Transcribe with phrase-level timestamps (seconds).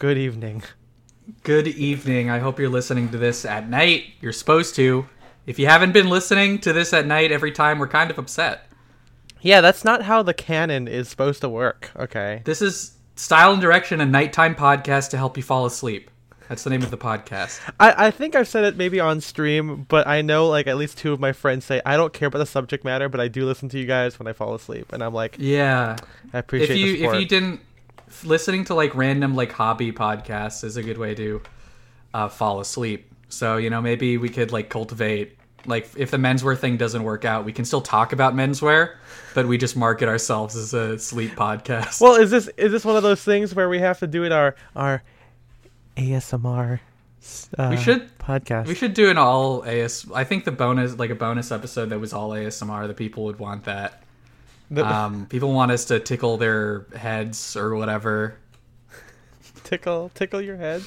[0.00, 0.62] Good evening.
[1.42, 2.30] Good evening.
[2.30, 4.04] I hope you're listening to this at night.
[4.22, 5.06] You're supposed to.
[5.44, 8.66] If you haven't been listening to this at night every time, we're kind of upset.
[9.42, 11.90] Yeah, that's not how the canon is supposed to work.
[11.94, 12.40] Okay.
[12.46, 16.10] This is Style and Direction, a nighttime podcast to help you fall asleep.
[16.48, 17.60] That's the name of the podcast.
[17.78, 20.96] I, I think I've said it maybe on stream, but I know like at least
[20.96, 23.44] two of my friends say I don't care about the subject matter, but I do
[23.44, 25.96] listen to you guys when I fall asleep, and I'm like, Yeah.
[26.32, 27.60] I appreciate If you if you didn't
[28.24, 31.42] listening to like random like hobby podcasts is a good way to
[32.14, 33.10] uh, fall asleep.
[33.28, 37.24] So, you know, maybe we could like cultivate like if the menswear thing doesn't work
[37.24, 38.94] out, we can still talk about menswear,
[39.34, 42.00] but we just market ourselves as a sleep podcast.
[42.00, 44.32] well, is this is this one of those things where we have to do it
[44.32, 45.02] our our
[45.96, 46.80] ASMR?
[47.58, 48.66] Uh, We should- podcast.
[48.66, 50.06] We should do an all AS.
[50.14, 53.38] I think the bonus, like a bonus episode that was all ASMR, the people would
[53.38, 54.02] want that.
[54.76, 58.36] Um, people want us to tickle their heads or whatever.
[59.64, 60.82] tickle tickle your head.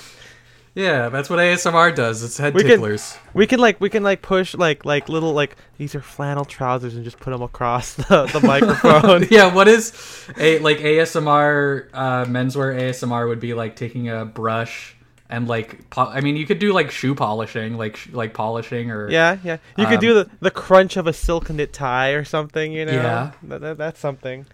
[0.75, 2.23] Yeah, that's what ASMR does.
[2.23, 3.16] It's head We can- ticklers.
[3.36, 6.95] We can like we can like push like like little like these are flannel trousers
[6.95, 9.28] and just put them across the, the microphone.
[9.30, 9.94] yeah, what is
[10.38, 14.92] a like ASMR uh, menswear ASMR would be like taking a brush
[15.34, 18.92] and like po- I mean you could do like shoe polishing, like sh- like polishing
[18.92, 19.58] or Yeah, yeah.
[19.78, 22.72] You could Um, do the, the crunch of a silk knit tie or something.
[22.72, 22.92] You know.
[22.94, 23.31] Yeah.
[23.44, 24.45] That, that- that's something.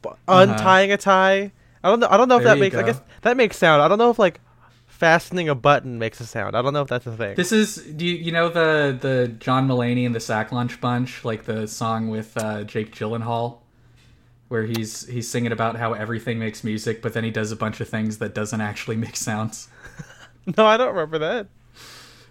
[0.00, 1.50] But Untying a tie.
[1.82, 2.08] I don't know.
[2.10, 2.76] I don't know if There that makes.
[2.76, 3.82] I guess that makes sound.
[3.82, 4.40] I don't know if like
[4.86, 6.56] fastening a button makes a sound.
[6.56, 7.34] I don't know if that's a thing.
[7.36, 11.24] This is do you, you know the the John Mulaney and the Sack Lunch Bunch,
[11.24, 13.58] like the song with uh, Jake Gyllenhaal,
[14.48, 17.80] where he's he's singing about how everything makes music, but then he does a bunch
[17.80, 19.68] of things that doesn't actually make sounds.
[20.56, 21.46] no, I don't remember that.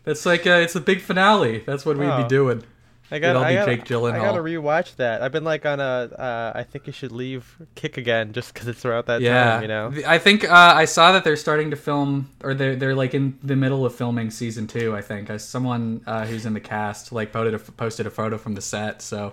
[0.03, 1.63] That's like uh, it's the big finale.
[1.65, 2.23] That's what we'd Oh.
[2.23, 2.63] be doing.
[3.09, 3.37] I got.
[3.37, 3.69] I got.
[3.69, 5.21] I got to rewatch that.
[5.21, 5.83] I've been like on a.
[6.17, 9.61] Uh, I think you should leave kick again just because it's around that Yeah, time.
[9.61, 9.93] You know.
[10.05, 13.37] I think uh, I saw that they're starting to film, or they're they're like in
[13.41, 14.93] the middle of filming season two.
[14.93, 18.37] I think as someone uh, who's in the cast like posted a, posted a photo
[18.37, 19.01] from the set.
[19.01, 19.31] So,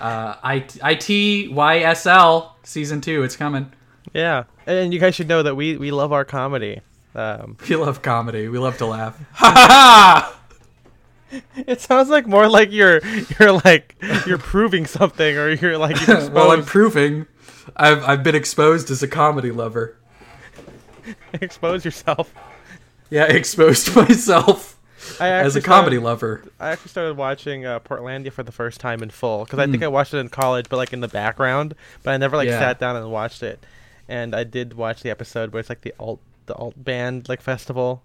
[0.00, 3.72] uh, I ITYSL season two, it's coming.
[4.14, 6.80] Yeah, and you guys should know that we we love our comedy.
[7.14, 8.48] Um, We love comedy.
[8.48, 9.18] We love to laugh.
[9.32, 9.66] Ha ha
[11.32, 11.40] ha!
[11.56, 13.00] it sounds like more like you're
[13.38, 13.94] you're like
[14.26, 17.26] you're proving something or you're like you've exposed, well, I'm proving
[17.76, 19.96] I've I've been exposed as a comedy lover.
[21.34, 22.32] expose yourself.
[23.10, 24.78] Yeah, exposed myself
[25.20, 26.44] I as a comedy started- lover.
[26.60, 29.70] I actually started watching uh, Portlandia for the first time in full because I Hmm.
[29.72, 31.74] think I watched it in college, but like in the background.
[32.02, 32.58] But I never like Yeah.
[32.58, 33.64] sat down and watched it.
[34.08, 37.40] And I did watch the episode where it's like the alt the alt band like
[37.40, 38.02] festival.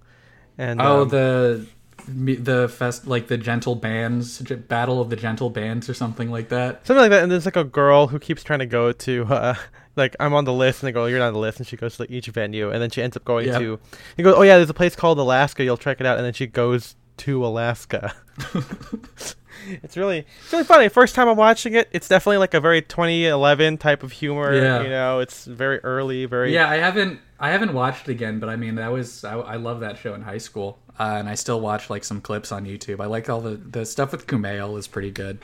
[0.58, 1.66] And Oh, um, the
[2.08, 6.86] the fest like the gentle bands, battle of the gentle bands, or something like that.
[6.86, 7.24] something like that.
[7.24, 9.56] And there's like a girl who keeps trying to go to uh,
[9.96, 11.78] like I'm on the list, and they go, "You're not on the list," and she
[11.78, 13.60] goes to each venue, and then she ends up going Yep.
[13.62, 13.80] to.
[14.18, 15.64] He goes, "Oh yeah, there's a place called Alaska.
[15.64, 18.14] You'll check it out," and then she goes to Alaska.
[19.84, 20.90] it's really it's really funny.
[20.90, 24.54] First time I'm watching it, it's definitely like a very 2011 type of humor.
[24.54, 24.84] Yeah.
[24.84, 28.50] You know, it's very early, very Yeah, I haven't I haven't watched it again, but
[28.50, 31.36] I mean that was I, I love that show in high school, uh, and I
[31.36, 33.02] still watch like some clips on YouTube.
[33.02, 35.40] I like all the the stuff with Kumail is pretty good.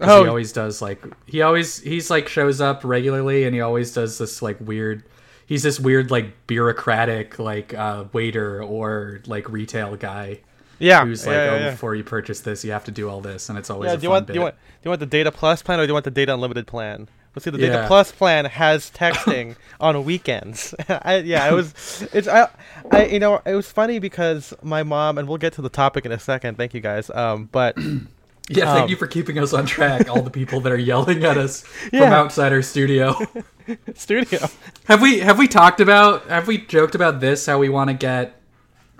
[0.00, 0.22] Oh.
[0.22, 4.18] he always does like he always he's like shows up regularly, and he always does
[4.18, 5.04] this like weird.
[5.46, 10.40] He's this weird like bureaucratic like uh, waiter or like retail guy
[10.78, 11.04] yeah.
[11.04, 11.70] who's like, yeah, oh, yeah.
[11.70, 13.98] before you purchase this, you have to do all this, and it's always Yeah, a
[13.98, 14.32] do you want bit.
[14.32, 16.10] do you want do you want the data plus plan or do you want the
[16.10, 17.08] data unlimited plan?
[17.34, 17.50] Let's see.
[17.50, 17.86] The data Yeah.
[17.86, 20.74] plus plan has texting on weekends.
[20.88, 22.06] I, yeah, it was.
[22.12, 22.48] It's I,
[22.90, 23.06] I.
[23.06, 26.12] You know, it was funny because my mom and we'll get to the topic in
[26.12, 26.56] a second.
[26.56, 27.08] Thank you guys.
[27.10, 27.76] Um, but
[28.48, 30.10] Yeah, thank Um, you for keeping us on track.
[30.10, 32.14] All the people that are yelling at us from Yeah.
[32.18, 33.16] outside our studio.
[33.94, 34.40] studio.
[34.84, 37.46] have we have we talked about have we joked about this?
[37.46, 38.40] How we want to get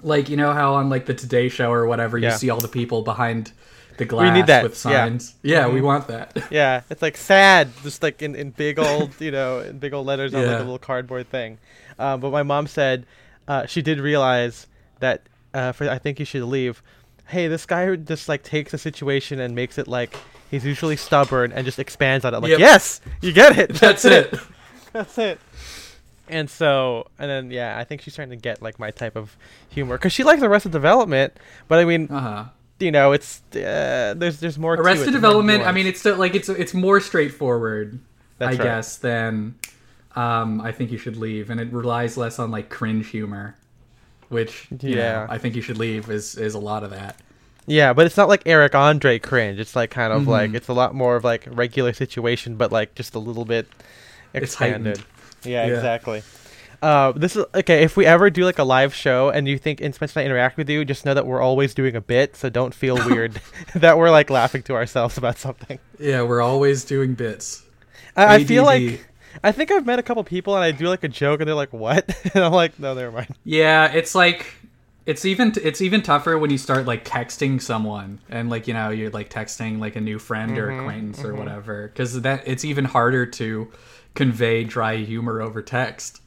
[0.02, 2.36] like you know how on like the Today Show or whatever you Yeah.
[2.36, 3.52] see all the people behind
[4.02, 5.04] the glass need that, with yeah.
[5.04, 5.34] signs.
[5.42, 5.74] Yeah, Mm-hmm.
[5.74, 6.36] we want that.
[6.50, 10.06] Yeah, it's like sad, just like in, in big old, you know, in big old
[10.06, 11.58] letters on like a little cardboard thing.
[11.98, 13.06] Um, but my mom said
[13.48, 14.66] uh, she did realize
[15.00, 15.22] that
[15.54, 16.82] uh, for I think you should leave.
[17.26, 20.14] Hey, this guy just like takes a situation and makes it like
[20.50, 22.40] he's usually stubborn and just expands on it.
[22.40, 22.58] Like, Yep.
[22.60, 23.74] yes, you get it.
[23.80, 24.34] That's it.
[24.92, 25.40] That's it.
[26.28, 29.36] And so, and then yeah, I think she's starting to get like my type of
[29.68, 31.32] humor because she likes Arrested Development,
[31.68, 32.44] but I mean, Uh huh.
[32.82, 34.76] You know, it's uh, there's there's more.
[34.76, 35.62] to it, Arrested Development.
[35.64, 37.98] I mean, it's still like it's it's more straightforward,
[38.38, 38.64] That's I right.
[38.64, 39.54] guess, than
[40.16, 43.56] um, I think you should leave, and it relies less on like cringe humor,
[44.28, 45.26] which you know, Yeah.
[45.30, 47.16] I think you should leave is is a lot of that.
[47.66, 49.60] Yeah, but it's not like Eric Andre cringe.
[49.60, 50.26] It's like kind of Mhm.
[50.26, 53.68] like it's a lot more of like regular situation, but like just a little bit
[54.34, 54.98] expanded.
[55.44, 55.74] Yeah, Yeah.
[55.74, 56.22] exactly.
[56.82, 57.84] Uh, this is okay.
[57.84, 60.26] If we ever do like a live show and you think and Spencer and I
[60.26, 63.40] interact with you, just know that we're always doing a bit, so don't feel weird
[63.76, 65.78] that we're like laughing to ourselves about something.
[66.00, 67.62] Yeah, we're always doing bits.
[68.16, 69.06] I, I feel like
[69.44, 71.54] I think I've met a couple people and I do like a joke and they're
[71.54, 74.52] like, "What?" and I'm like, "No, never mind." Yeah, it's like
[75.06, 78.90] it's even it's even tougher when you start like texting someone and like you know
[78.90, 82.84] you're like texting like a new friend or acquaintance or whatever because that it's even
[82.84, 83.70] harder to
[84.14, 86.20] convey dry humor over text.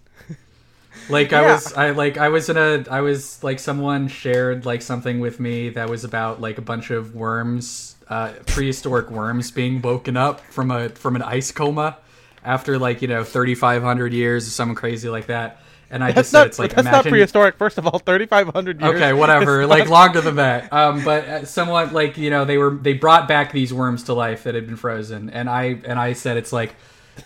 [1.09, 4.81] Like I was I like I was in a I was like someone shared like
[4.81, 9.81] something with me that was about like a bunch of worms uh prehistoric worms being
[9.81, 11.97] woken up from a from an ice coma
[12.43, 15.59] after like you know 3500 years or something crazy like that
[15.89, 17.57] and I That's just said not it's like that's not prehistoric.
[17.57, 18.95] First of all, 3,500 years.
[18.95, 22.57] okay whatever like not- longer than that um but uh, somewhat like you know they
[22.57, 25.99] were they brought back these worms to life that had been frozen and i and
[25.99, 26.75] i said it's like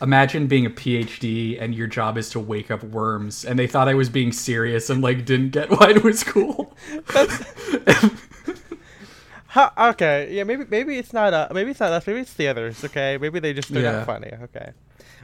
[0.02, 3.88] imagine being a phd and your job is to wake up worms and they thought
[3.88, 6.76] i was being serious and like didn't get why it was cool
[9.52, 12.48] Huh, okay, yeah, maybe maybe it's not uh maybe it's not us, maybe it's the
[12.48, 12.84] others.
[12.84, 13.92] Okay, maybe they just they're Yeah.
[13.94, 14.28] not funny.
[14.44, 14.74] Okay.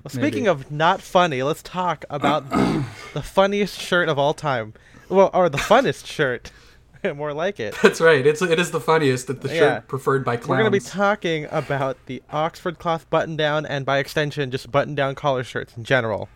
[0.04, 0.48] Well, speaking Maybe.
[0.48, 2.84] of not funny, let's talk about the,
[3.14, 4.74] the funniest shirt of all time.
[5.10, 6.52] Well, or the funnest shirt,
[7.16, 7.76] more like it.
[7.82, 9.80] that's right it's it is the funniest that the shirt Yeah.
[9.82, 14.52] preferred by clowns We're gonna be talking about the Oxford cloth button-down, and by extension,
[14.52, 16.30] just button-down collar shirts in general.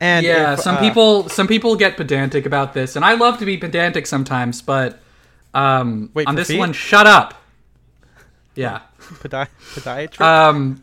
[0.00, 3.38] And yeah if, some uh, people some people get pedantic about this and i love
[3.38, 4.98] to be pedantic sometimes but
[5.54, 6.58] um Wait, on this feet?
[6.58, 7.34] one shut up
[8.54, 10.20] yeah podi- podiatrist.
[10.20, 10.80] um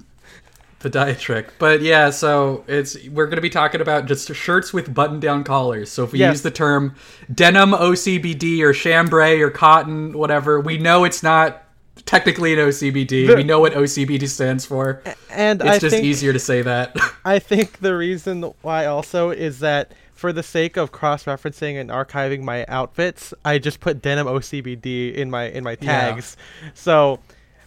[0.84, 5.20] podiatric but yeah so it's we're going to be talking about just shirts with button
[5.20, 6.34] down collars so if we Yes.
[6.34, 6.96] use the term
[7.34, 11.64] denim ocbd or chambray or cotton whatever we know it's not
[12.06, 15.02] technically an ocbd The- we know what ocbd stands for
[15.32, 16.96] and it's I just think easier to say that
[17.26, 22.44] I think the reason why also is that for the sake of cross-referencing and archiving
[22.44, 26.12] my outfits, I just put denim OCBD in my in my Yeah.
[26.12, 26.38] tags.
[26.74, 27.20] So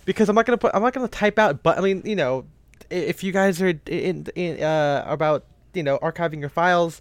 [0.06, 1.62] because I'm not gonna put I'm not gonna type out.
[1.62, 2.46] But I mean, you know,
[2.90, 5.44] if you guys are in, in uh, about
[5.74, 7.00] you know archiving your files,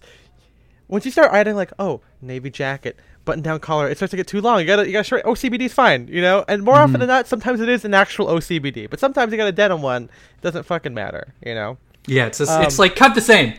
[0.88, 2.98] once you start writing like oh navy jacket.
[3.24, 4.60] Button down collar, it starts to get too long.
[4.60, 5.24] You gotta, you gotta short.
[5.24, 6.44] OCBD is fine, you know.
[6.46, 6.82] And more Mm-hmm.
[6.84, 9.82] often than not, sometimes it is an actual OCBD, but sometimes you got a denim
[9.82, 10.04] one.
[10.04, 11.76] It doesn't fucking matter, you know.
[12.06, 13.54] yeah it's just, Um, it's like cut the same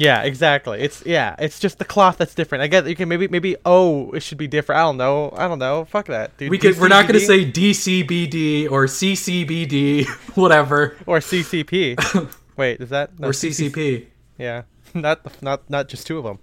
[0.00, 0.80] Yeah, exactly.
[0.80, 2.62] It's yeah, it's just the cloth that's different.
[2.62, 4.78] I get that you can maybe maybe oh it should be different.
[4.78, 5.32] I don't know.
[5.36, 5.84] I don't know.
[5.86, 6.50] Fuck that, dude.
[6.50, 10.06] we could we're not going to say dcbd or ccbd
[10.36, 12.32] whatever or CCP.
[12.56, 14.06] Wait, is that no, or CC ccp
[14.38, 14.62] Yeah,
[14.94, 16.38] not not not just two of them.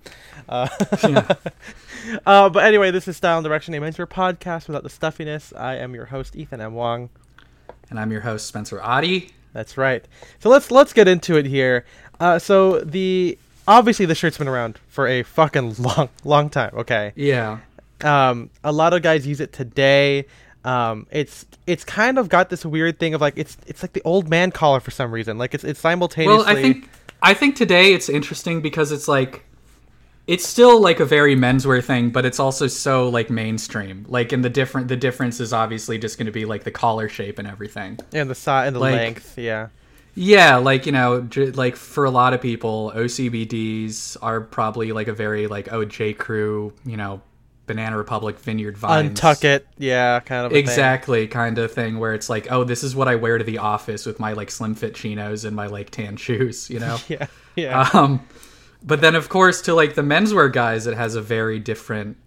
[0.49, 0.67] Uh,
[2.25, 5.53] uh, but anyway, this is Style and Direction, a menswear podcast without the stuffiness.
[5.55, 6.73] I am your host Ethan M.
[6.73, 7.09] Wong.
[7.89, 9.31] and i'm your host spencer Oddie.
[9.53, 10.05] That's right.
[10.39, 11.85] So let's let's get into it here.
[12.19, 16.71] Uh, so the obviously the shirt's been around for a fucking long long time.
[16.75, 17.13] Okay.
[17.15, 17.59] yeah
[18.03, 20.25] um, a lot of guys use it today.
[20.63, 24.01] Um, it's it's kind of got this weird thing of like it's it's like the
[24.03, 25.37] old man collar for some reason.
[25.37, 26.37] Like it's it's simultaneously.
[26.37, 26.89] Well, I think
[27.21, 29.45] I think today it's interesting because it's like
[30.27, 34.05] it's still like a very menswear thing, but it's also so like mainstream.
[34.09, 37.07] Like in the different the difference is obviously just going to be like the collar
[37.07, 37.99] shape and everything.
[38.11, 39.37] and the size and the like- length.
[39.37, 39.67] Yeah.
[40.15, 45.13] Yeah, like you know, like for a lot of people, OCBDs are probably like a
[45.13, 47.21] very like oh J Crew, you know,
[47.67, 49.19] Banana Republic Vineyard Vines.
[49.19, 49.67] Untuck it.
[49.77, 50.51] Yeah, kind of.
[50.51, 50.63] a thing.
[50.63, 53.57] Exactly, kind of thing where it's like, oh, this is what I wear to the
[53.57, 56.97] office with my like slim fit chinos and my like tan shoes, you know.
[57.07, 57.27] Yeah.
[57.55, 57.89] Yeah.
[57.93, 58.25] Um,
[58.83, 62.17] but then of course to like the menswear guys, it has a very different.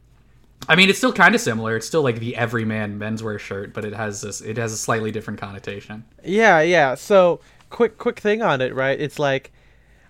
[0.68, 1.76] I mean, it's still kind of similar.
[1.76, 4.40] It's still like the everyman menswear shirt, but it has this.
[4.40, 6.04] It has a slightly different connotation.
[6.24, 6.94] Yeah, yeah.
[6.94, 8.98] So quick, quick thing on it, right?
[9.00, 9.52] It's like,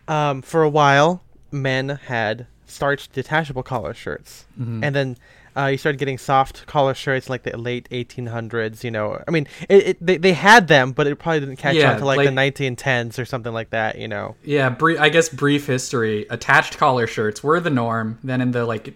[0.07, 4.85] um, for a while, men had starched detachable collar shirts, Mm-hmm.
[4.85, 5.17] and then
[5.57, 8.85] uh, you started getting soft collar shirts like the late 1800s.
[8.85, 11.75] You know, I mean, it, it, they they had them, but it probably didn't catch
[11.75, 13.99] Yeah, on to like, like- the 1910s or something like that.
[13.99, 14.37] You know.
[14.45, 16.27] Yeah, brie- I guess brief history.
[16.31, 18.19] Attached collar shirts were the norm.
[18.23, 18.95] Then in the like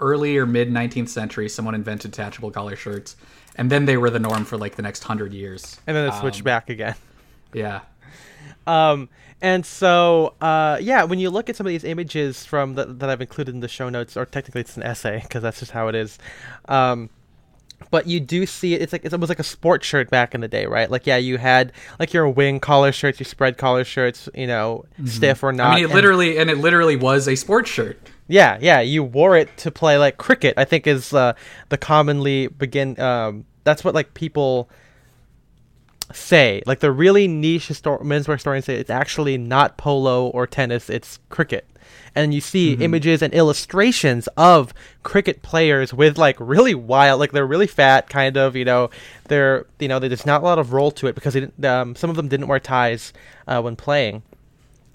[0.00, 3.14] early or mid 19th century, someone invented detachable collar shirts,
[3.54, 5.78] and then they were the norm for like the next hundred years.
[5.86, 6.96] And then it switched Um, back again.
[7.52, 7.82] Yeah.
[8.66, 9.08] Um,
[9.40, 13.10] and so, uh, yeah, when you look at some of these images from the, that
[13.10, 15.88] I've included in the show notes, or technically it's an essay because that's just how
[15.88, 16.18] it is.
[16.68, 17.10] Um,
[17.90, 18.82] but you do see it.
[18.82, 20.88] It's like it's almost like a sports shirt back in the day, right?
[20.88, 24.84] Like, yeah, you had like your wing collar shirts, your spread collar shirts, you know,
[25.04, 25.64] stiff or not.
[25.64, 25.72] Mm-hmm.
[25.72, 27.98] I mean, it and- literally and it literally was a sports shirt.
[28.28, 30.54] yeah, yeah, you wore it to play like cricket.
[30.56, 31.34] I think is uh,
[31.68, 32.98] the commonly begin.
[33.00, 34.70] Um, that's what like people
[36.12, 40.88] say like the really niche histor- menswear historians say it's actually not polo or tennis
[40.90, 41.66] it's cricket
[42.14, 42.82] and you see Mm-hmm.
[42.82, 48.36] images and illustrations of cricket players with like really wild like they're really fat kind
[48.36, 48.90] of you know
[49.28, 51.94] they're you know there's not a lot of roll to it because they didn't, um,
[51.96, 53.12] some of them didn't wear ties
[53.46, 54.22] uh, when playing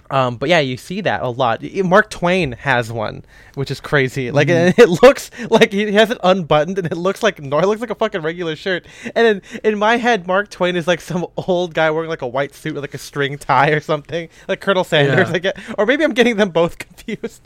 [0.10, 1.62] um, but yeah, you see that a lot.
[1.84, 3.24] Mark Twain has one,
[3.56, 4.32] which is crazy.
[4.32, 7.66] Like, and it looks like he has it unbuttoned, and it looks like no, it
[7.66, 8.86] looks like a fucking regular shirt.
[9.16, 12.28] And in, in my head, Mark Twain is like some old guy wearing like a
[12.28, 15.30] white suit with like a string tie or something, like Colonel Sanders.
[15.30, 15.36] Yeah.
[15.36, 17.42] I get, or maybe I'm getting them both confused.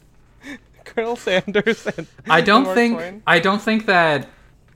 [0.83, 3.23] Colonel Sanders and I don't think Twain.
[3.25, 4.27] I don't think that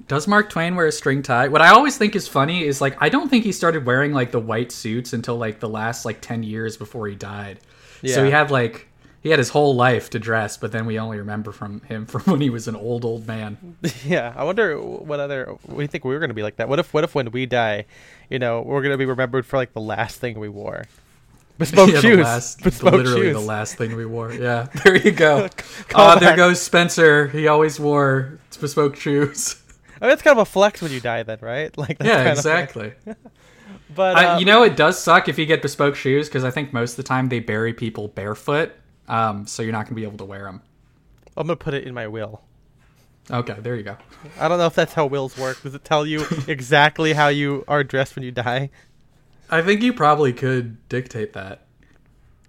[0.08, 1.48] does Mark Twain wear a string tie?
[1.48, 4.32] What I always think is funny is like I don't think he started wearing like
[4.32, 7.60] the white suits until like the last like 10 years before he died.
[8.04, 8.88] So he had like
[9.22, 12.22] he had his whole life to dress, but then we only remember from him from
[12.32, 13.76] when he was an old old man.
[14.06, 15.46] Yeah, I wonder what other.
[15.64, 16.70] What do you think we were gonna be like that?
[16.70, 17.86] What if, what if when we die,
[18.30, 20.86] you know, we're gonna be remembered for like the last thing we wore,
[21.58, 23.34] bespoke Yeah, shoes, the last, bespoke literally shoes.
[23.34, 24.32] the last thing we wore.
[24.32, 25.50] Yeah, there you go.
[25.96, 27.28] Ah, there goes Spencer.
[27.30, 29.56] He always wore bespoke shoes.
[30.02, 31.76] I mean, it's kind of a flex when you die, then, right?
[31.78, 32.94] Like, that's yeah, kind of exactly.
[33.90, 36.44] Like- but I, uh, you know, it does suck if you get bespoke shoes because
[36.44, 38.72] I think most of the time they bury people barefoot,
[39.08, 40.62] um, so you're not gonna be able to wear them.
[41.38, 42.42] I'm gonna put it in my will.
[43.32, 43.98] Okay, there you go.
[44.40, 45.62] I don't know if that's how wills work.
[45.64, 48.70] Does it tell you exactly how you are dressed when you die?
[49.50, 51.65] I think you probably could dictate that.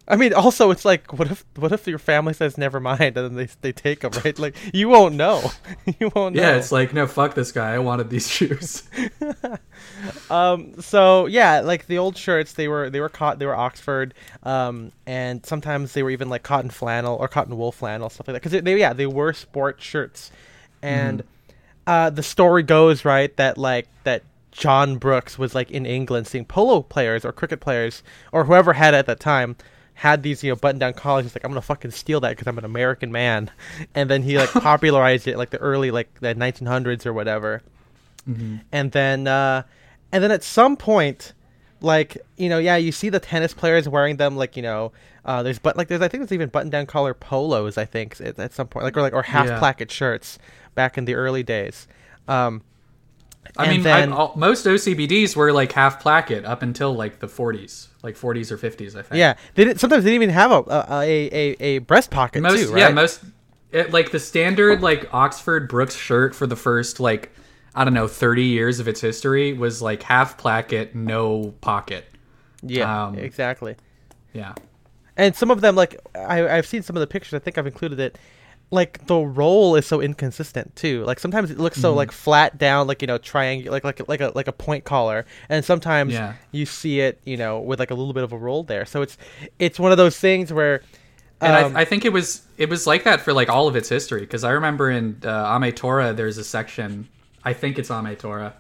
[0.09, 3.17] I mean, also, it's like, what if, what if your family says never mind, and
[3.17, 4.39] then they they take them, right?
[4.39, 5.51] Like, you won't know.
[5.99, 6.43] you won't know.
[6.43, 7.75] Yeah, it's like no, fuck this guy.
[7.75, 8.85] I wanted these shoes.
[10.31, 10.81] Um.
[10.81, 14.91] So yeah, like the old shirts, they were they were caught they were Oxford, um,
[15.07, 18.43] and sometimes they were even like cotton flannel or cotton wool flannel stuff like that.
[18.43, 20.33] Because they yeah they were sport shirts,
[20.83, 21.23] and
[21.87, 26.45] uh, the story goes right that like that John Brooks was like in England seeing
[26.45, 29.57] polo players or cricket players or whoever had it at that time
[29.97, 31.25] had these you know button down collars.
[31.25, 33.51] He's like I'm gonna fucking steal that because I'm an American man,
[33.95, 37.63] and then he like popularized it like the early like the 1900s or whatever
[38.73, 39.63] and then uh
[40.11, 41.33] and then at some point
[41.81, 44.91] like you know yeah you see the tennis players wearing them like you know
[45.25, 48.21] uh there's but like there's i think there's even button down collar polos i think
[48.21, 49.59] at, at some point like or like or half Yeah.
[49.61, 50.39] placket shirts
[50.75, 51.87] back in the early days
[52.27, 52.63] um
[53.57, 57.27] I mean, then- I, all, most OCBDs were like half placket up until like the
[57.27, 59.19] 40s, like 40s or 50s, I think.
[59.19, 62.43] yeah they didn't sometimes they didn't even have a a a, a, a breast pocket
[62.43, 63.21] most too right yeah most
[63.73, 67.33] it, like the standard like Oxford Brooks shirt for the first like
[67.75, 72.07] I don't know 30 years of its history was like half placket, no pocket.
[72.63, 73.77] yeah um, exactly
[74.33, 74.55] Yeah.
[75.17, 77.67] and some of them like I, i've seen some of the pictures i think i've
[77.67, 78.19] included it
[78.73, 81.99] like the roll is so inconsistent too like sometimes it looks so Mm-hmm.
[81.99, 85.25] like flat down like you know triangular like like like a like a point collar
[85.49, 86.35] and sometimes Yeah.
[86.51, 89.03] you see it you know with like a little bit of a roll there so
[89.03, 89.17] it's
[89.61, 90.83] it's one of those things where
[91.41, 93.77] And um, I, I think it was it was like that for like all of
[93.77, 97.09] its history because I remember in uh, Ametora there's a section
[97.45, 98.55] I think it's Ametora,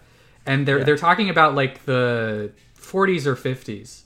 [0.47, 0.85] and they're Yeah.
[0.85, 4.03] they're talking about like the 40s or 50s,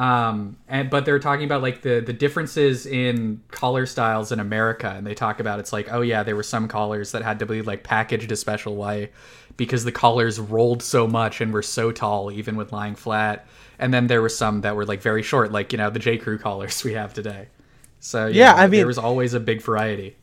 [0.00, 4.94] um, and but they're talking about like the the differences in collar styles in America,
[4.96, 7.46] and they talk about it's like oh yeah there were some collars that had to
[7.46, 9.10] be like packaged a special way
[9.58, 13.46] because the collars rolled so much and were so tall even with lying flat,
[13.78, 16.16] and then there were some that were like very short like you know the J
[16.16, 17.48] Crew collars we have today.
[17.98, 20.16] So Yeah, I mean- there was always a big variety.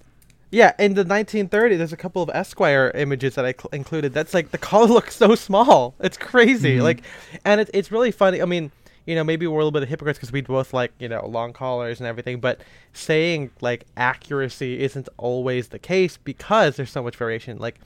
[0.50, 4.14] Yeah, in the 1930, there's a couple of Esquire images that I cl- included.
[4.14, 5.94] That's like the collar looks so small.
[6.00, 6.80] It's crazy.
[6.80, 7.02] Like,
[7.44, 8.42] and it, it's really funny.
[8.42, 8.72] I mean,
[9.08, 11.26] you know, maybe we're a little bit of hypocrites because we both like you know
[11.26, 12.62] long collars and everything, but
[12.94, 17.58] saying like accuracy isn't always the case because there's so much variation.
[17.58, 17.80] Like,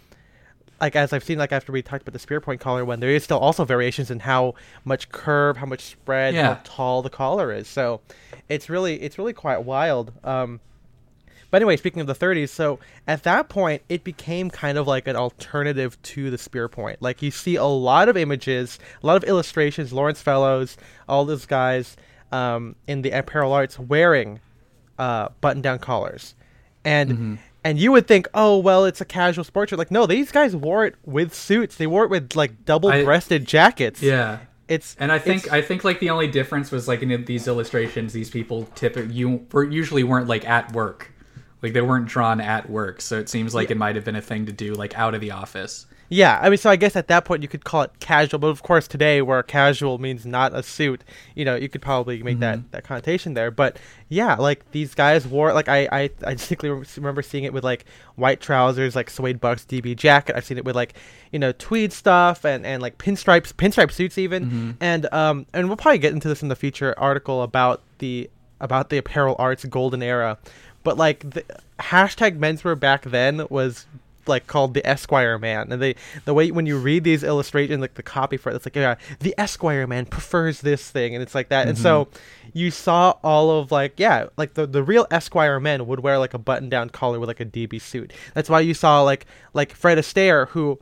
[0.81, 3.11] like as I've seen, like after we talked about the spear point collar when there
[3.11, 6.55] is still also variations in how much curve, how much spread, Yeah.
[6.55, 7.67] how tall the collar is.
[7.67, 8.01] So,
[8.49, 10.11] it's really it's really quite wild.
[10.23, 10.59] Um,
[11.51, 15.07] but anyway, speaking of the 30s, so at that point, it became kind of like
[15.07, 17.01] an alternative to the spear point.
[17.01, 20.77] Like you see a lot of images, a lot of illustrations, Laurence Fellows,
[21.07, 21.97] all those guys
[22.31, 24.39] um, in the apparel arts wearing
[24.97, 26.35] uh, button-down collars,
[26.85, 29.79] and and you would think, oh well, it's a casual sport shirt.
[29.79, 31.75] Like no, these guys wore it with suits.
[31.75, 34.01] They wore it with like double-breasted jackets.
[34.01, 34.39] Yeah.
[34.67, 38.13] it's And I think I think like the only difference was like in these illustrations,
[38.13, 41.10] these people typically you were usually weren't like at work,
[41.61, 43.01] like they weren't drawn at work.
[43.01, 45.21] So it seems like it might have been a thing to do like out of
[45.21, 45.85] the office.
[46.13, 48.47] Yeah, I mean, so I guess at that point you could call it casual, but
[48.47, 52.39] of course today, where casual means not a suit, you know, you could probably make
[52.39, 53.49] that that connotation there.
[53.49, 57.63] But yeah, like these guys wore like I I I distinctly remember seeing it with
[57.63, 60.35] like white trousers, like suede bucks, DB jacket.
[60.35, 60.95] I've seen it with like
[61.31, 64.75] you know tweed stuff and and like pinstripes, pinstripe suits even.
[64.81, 68.89] And um and we'll probably get into this in the future article about the about
[68.89, 70.37] the apparel arts golden era.
[70.83, 71.43] But like the
[71.79, 73.85] hashtag menswear back then was
[74.27, 75.95] like called the Esquire man, and they
[76.25, 78.95] the way when you read these illustrations, like the copy for it, it's like yeah,
[79.19, 82.49] the Esquire man prefers this thing, and it's like that, and so mm-hmm.
[82.53, 86.33] you saw all of like yeah, like the the real Esquire men would wear like
[86.33, 88.13] a button down collar with like a DB suit.
[88.33, 90.79] That's why you saw like like Fred Astaire who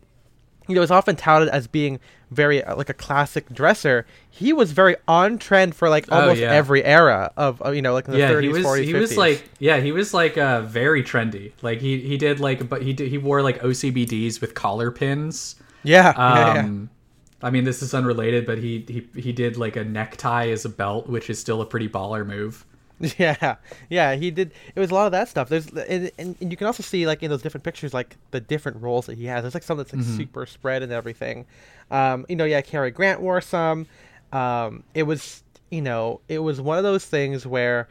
[0.69, 1.99] you know, is often touted as being
[2.31, 4.05] very uh, like a classic dresser.
[4.29, 6.51] He was very on trend for like Oh, almost yeah.
[6.53, 8.93] every era of uh, you know like in the yeah, 30s, he was 40s, he
[8.93, 8.99] 50s.
[8.99, 11.51] was like yeah, he was like uh very trendy.
[11.61, 15.55] Like he he did like but he did, he wore like OCBDs with collar pins.
[15.83, 16.61] yeah, yeah, yeah.
[16.61, 16.89] Um
[17.41, 20.69] I mean this is unrelated, but he he he did like a necktie as a
[20.69, 22.65] belt, which is still a pretty baller move.
[23.17, 23.55] Yeah,
[23.89, 24.51] yeah, he did.
[24.75, 25.47] It was a lot of that stuff.
[25.49, 28.41] There's and, and, and you can also see like in those different pictures like the
[28.41, 29.43] different roles that he has.
[29.43, 30.17] There's like some that's like Mm-hmm.
[30.17, 31.45] super spread and everything.
[31.91, 33.87] Um, you know, yeah, Cary Grant wore some.
[34.33, 37.87] Um, it was you know it was one of those things where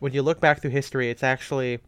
[0.00, 1.80] when you look back through history, it's actually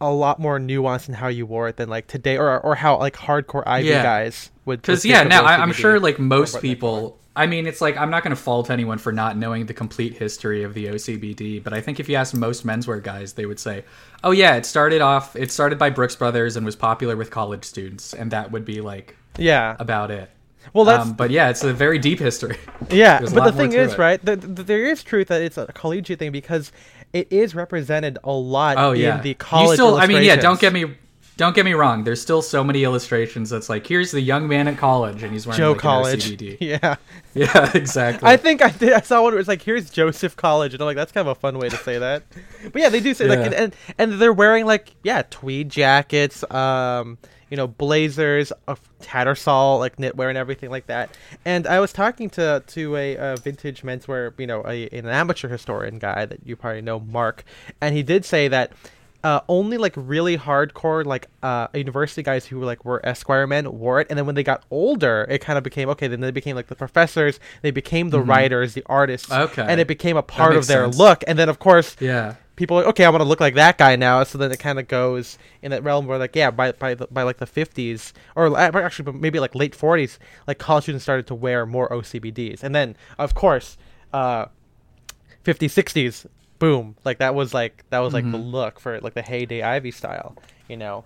[0.00, 2.98] a lot more nuanced in how you wore it than like today or or how
[2.98, 4.02] like hardcore Ivy Yeah.
[4.02, 4.82] guys would.
[4.82, 7.18] Because yeah, now I, I'm sure like most people.
[7.36, 10.16] I mean, it's like I'm not going to fault anyone for not knowing the complete
[10.16, 13.58] history of the OCBD, but I think if you ask most menswear guys, they would
[13.58, 13.84] say,
[14.22, 15.34] "Oh yeah, it started off.
[15.34, 18.80] It started by Brooks Brothers and was popular with college students, and that would be
[18.80, 19.74] like Yeah.
[19.80, 20.30] about it."
[20.72, 22.56] Well, that's Um, but yeah, it's a very deep history.
[22.90, 23.98] Yeah, but the thing is, it.
[23.98, 24.24] right?
[24.24, 26.70] The, the, there is truth that it's a collegiate thing because
[27.12, 29.70] it is represented a lot Oh yeah, in the college.
[29.70, 30.36] You still, I mean, yeah.
[30.36, 30.94] Don't get me,
[31.36, 32.04] don't get me wrong.
[32.04, 35.46] There's still so many illustrations that's like, here's the young man at college, and he's
[35.46, 36.30] wearing Joe like, College.
[36.30, 36.58] OCBD.
[36.60, 36.96] Yeah,
[37.34, 38.28] Yeah, exactly.
[38.28, 38.92] I think I did.
[38.92, 41.36] I saw one where it's like, "Here's Joseph College," and I'm like, "That's kind of
[41.36, 42.22] a fun way to say that."
[42.72, 43.44] But yeah, they do say like, Yeah.
[43.46, 47.18] and, and and they're wearing like yeah, tweed jackets, um,
[47.50, 51.10] you know, blazers, a tattersall like knitwear and everything like that.
[51.44, 55.48] And I was talking to to a, uh vintage menswear, you know, a, an amateur
[55.48, 57.44] historian guy that you probably know, Mark,
[57.80, 58.72] and he did say that.
[59.24, 63.64] Uh, only like really hardcore like uh university guys who were like were esquire men
[63.78, 66.30] wore it and then when they got older it kind of became okay then they
[66.30, 69.42] became like the professors they became the writers the artists Mm-hmm.
[69.44, 69.64] Okay.
[69.66, 70.98] and it became a part of their sense.
[70.98, 72.34] look and then of course yeah.
[72.56, 74.58] people are like, okay i want to look like that guy now so then it
[74.58, 77.46] kind of goes in that realm where like yeah by by, the, by like the
[77.46, 82.62] 50s or actually maybe like late 40s like college students started to wear more ocbds
[82.62, 83.78] and then of course
[84.12, 84.44] uh
[85.46, 86.26] 50s 60s
[86.58, 89.90] boom like that was like that was like the look for like the heyday ivy
[89.90, 90.36] style
[90.68, 91.04] you know?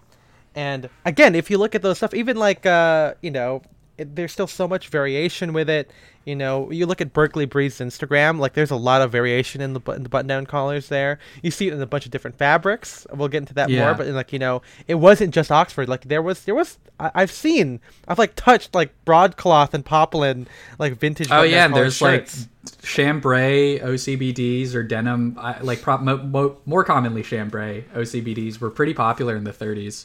[0.54, 3.62] And again if you look at those stuff even like uh you know
[3.96, 5.90] it, there's still so much variation with it
[6.28, 9.72] you know you look at berkeley breeze's instagram like there's a lot of variation in
[9.72, 12.10] the, bu- in the button down collars there you see it in a bunch of
[12.12, 13.84] different fabrics we'll get into that Yeah.
[13.86, 17.10] more but like you know it wasn't just oxford like there was there was I,
[17.14, 20.46] i've seen i've like touched like broadcloth and poplin
[20.78, 22.40] like vintage Oh button-down yeah, and there's shirts.
[22.40, 25.38] like chambray OCBDs or denim.
[25.62, 30.04] Like pro- mo- mo- more commonly chambray OCBDs were pretty popular in the 30s,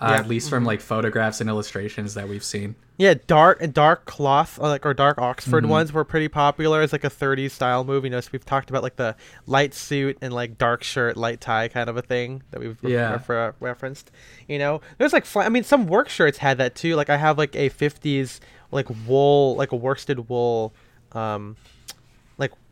[0.00, 0.16] uh, Yeah.
[0.18, 2.74] at least from like photographs and illustrations that we've seen.
[2.96, 5.70] Yeah, dark and dark cloth, uh, like or dark Oxford Mm-hmm.
[5.70, 8.02] ones were pretty popular as like a 30s style move.
[8.04, 9.14] You know, so we've talked about like the
[9.46, 12.92] light suit and like dark shirt, light tie kind of a thing that we've re-
[12.94, 13.12] Yeah.
[13.12, 14.10] refer- referenced.
[14.48, 16.96] You know, there's like fl- I mean, some work shirts had that too.
[16.96, 18.40] Like I have like a 50s
[18.72, 20.74] like wool, like a worsted wool,
[21.12, 21.62] um, like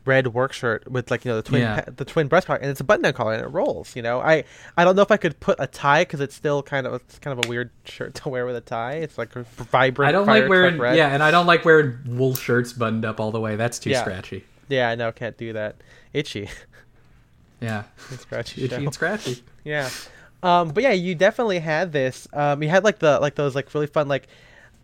[0.07, 1.83] red work shirt with like you know the twin Yeah.
[1.85, 3.95] the twin breast collar and it's a button down collar and it rolls.
[3.95, 4.43] You know, I
[4.77, 7.19] I don't know if I could put a tie because it's still kind of it's
[7.19, 8.93] kind of a weird shirt to wear with a tie.
[8.93, 10.09] It's like vibrant.
[10.09, 10.95] I don't like wearing red.
[10.97, 13.55] yeah, and I don't like wearing wool shirts buttoned up all the way.
[13.55, 14.01] That's too Yeah.
[14.01, 14.43] scratchy.
[14.69, 15.75] Yeah, I no, can't do that.
[16.13, 16.49] Itchy.
[17.59, 18.63] Yeah, It's scratchy.
[18.65, 18.81] itchy show.
[18.81, 19.43] and scratchy.
[19.63, 19.89] Yeah.
[20.43, 22.27] Um, but yeah, you definitely had this.
[22.31, 24.27] Um, you had like the like those like really fun like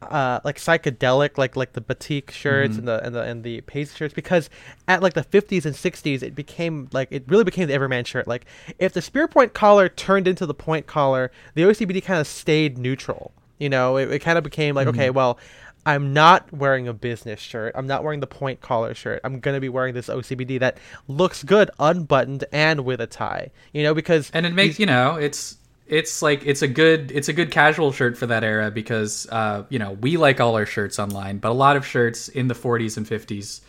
[0.10, 3.96] uh like psychedelic like like the batik shirts and the and the and the paisley
[3.96, 4.50] shirts because
[4.88, 8.28] at like the 50s and 60s it became like it really became the everyman shirt.
[8.28, 8.46] Like
[8.80, 12.78] if the spear point collar turned into the point collar the ocbd kind of stayed
[12.78, 13.98] neutral you know?
[13.98, 15.40] It, it kind of became like okay well
[15.86, 17.74] i'm not wearing a business shirt.
[17.76, 19.20] I'm not wearing the point collar shirt.
[19.24, 23.84] I'm gonna be wearing this ocbd that looks good unbuttoned and with a tie you
[23.84, 23.94] know?
[23.94, 27.52] Because and it makes you know it's it's like it's a good it's a good
[27.52, 31.38] casual shirt for that era because uh you know we like all our shirts online
[31.38, 33.62] but a lot of shirts in the 40s and 50s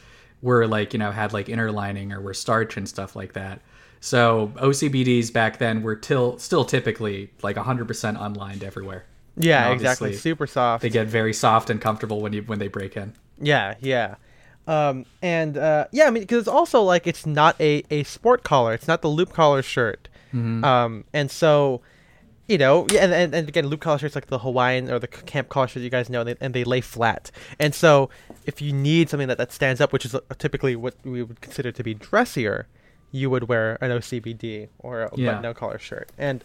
[0.43, 3.61] were like you know had like inner lining or were starch and stuff like that
[4.01, 9.05] so ocbds back then were till still typically like 100% unlined everywhere
[9.37, 10.15] Yeah, exactly.
[10.15, 10.83] Super soft.
[10.83, 13.15] They get very soft and comfortable when you when they break in.
[13.41, 14.15] Yeah, yeah.
[14.69, 18.45] Um, and uh, yeah, I mean, because it's also like it's not a, a sport
[18.45, 18.75] collar.
[18.75, 20.09] It's not the loop collar shirt.
[20.65, 21.81] Um, and so,
[22.49, 25.09] you know, yeah, and, and, and again, loop collar shirts like the Hawaiian or the
[25.09, 27.31] camp collar shirts you guys know, and they, and they lay flat.
[27.59, 28.11] And so,
[28.45, 31.41] if you need something that, that stands up, which is uh, typically what we would
[31.41, 32.67] consider to be dressier,
[33.13, 35.27] you would wear an OCBD or a Yeah.
[35.27, 36.11] button down collar shirt.
[36.19, 36.45] And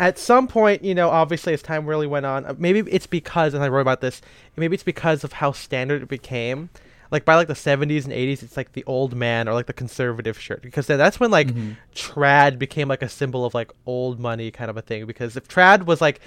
[0.00, 3.54] at some point, you know, obviously as time really went on, uh, maybe it's because,
[3.54, 4.20] and I wrote about this,
[4.56, 6.70] maybe it's because of how standard it became.
[7.14, 9.72] Like by like the 70s and 80s, it's like the old man or like the
[9.72, 11.46] conservative shirt because then that's when like
[11.94, 15.06] trad became like a symbol of like old money kind of a thing.
[15.06, 16.20] Because if trad was like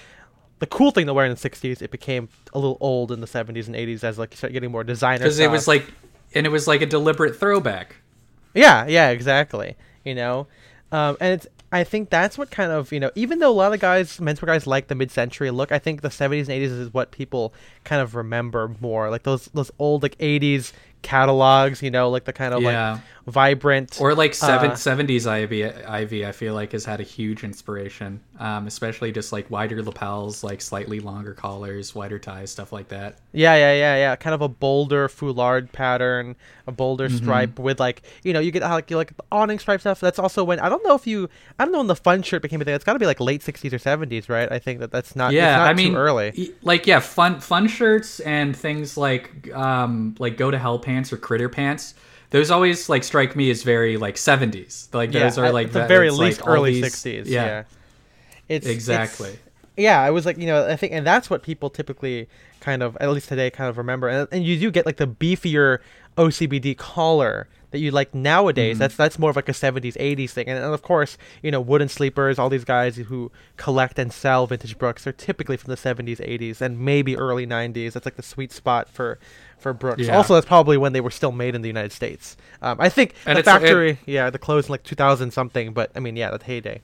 [0.59, 3.27] the cool thing to wear in the 60s, it became a little old in the
[3.27, 5.25] 70s and 80s as like you start getting more designer.
[5.25, 5.93] Because it was like,
[6.33, 7.97] and it was like a deliberate throwback.
[8.53, 9.75] Yeah, yeah, exactly.
[10.05, 10.47] You know,
[10.93, 13.73] um, and it's I think that's what kind of you know even though a lot
[13.73, 16.93] of guys menswear guys like the mid-century look, I think the 70s and 80s is
[16.93, 17.53] what people
[17.83, 22.33] kind of remember more, like those those old like 80s catalogs, you know, like the
[22.33, 22.63] kind of Yeah.
[22.63, 27.03] like vibrant Or like seven, Uh, 70s Ivy, Ivy, I feel like has had a
[27.03, 32.71] huge inspiration, um, especially just like wider lapels, like slightly longer collars, wider ties, stuff
[32.71, 33.17] like that.
[33.33, 34.15] Yeah, yeah, yeah, yeah.
[34.15, 37.09] Kind of a bolder foulard pattern, a bolder Mm-hmm.
[37.09, 39.99] stripe with like you know you get like you like the awning stripe stuff.
[39.99, 41.29] That's also when I don't know if you
[41.59, 42.73] I don't know when the fun shirt became a thing.
[42.75, 44.51] It's got to be like late '60s or '70s, right?
[44.51, 46.35] I think that that's not yeah, it's not I mean, too early.
[46.61, 51.17] like yeah, fun fun shirts and things like um, like go to hell pants or
[51.17, 51.93] critter pants.
[52.29, 54.93] Those always like strike me as very like 70s.
[54.93, 57.25] Like those are like the very least like, early these- 60s.
[57.25, 57.63] Yeah, Yeah,
[58.49, 59.37] it's it's- exactly.
[59.77, 62.27] yeah, I was like, you know, I think, and that's what people typically
[62.59, 64.07] kind of, at least today, kind of remember.
[64.09, 65.79] And, and you do get like the beefier
[66.17, 68.75] OCBD collar that you like nowadays.
[68.75, 68.79] Mm-hmm.
[68.79, 70.47] That's that's more of like a 70s, 80s thing.
[70.47, 74.47] And, and of course, you know, wooden sleepers, all these guys who collect and sell
[74.47, 77.93] vintage Brooks are typically from the 70s, 80s, and maybe early 90s.
[77.93, 79.19] That's like the sweet spot for
[79.59, 80.03] for Brooks.
[80.03, 80.15] Yeah.
[80.17, 82.37] Also, that's probably when they were still made in the United States.
[82.61, 85.73] Um, I think And the it's- it- factory, yeah, the closed in like 2000 something.
[85.73, 86.81] But I mean, yeah, that heyday.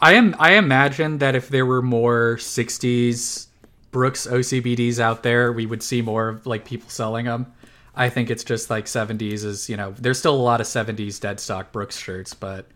[0.00, 0.34] I am.
[0.38, 3.46] I imagine that if there were more '60s
[3.92, 7.46] Brooks OCBDs out there, we would see more of like people selling them.
[7.94, 11.20] I think it's just like '70s is you know there's still a lot of '70s
[11.20, 12.66] dead stock Brooks shirts, but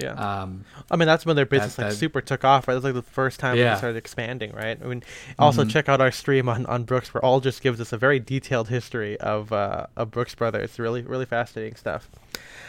[0.00, 0.12] Yeah.
[0.42, 2.66] um, I mean, that's when their business That- like that- super took off.
[2.66, 3.74] Right, that's like the first time Yeah.
[3.74, 4.52] they started expanding.
[4.52, 4.78] Right.
[4.82, 5.02] I mean,
[5.38, 5.70] also Mm-hmm.
[5.70, 8.68] check out our stream on, on Brooks, where all just gives us a very detailed
[8.68, 10.64] history of uh, of Brooks Brothers.
[10.64, 12.08] It's really really fascinating stuff.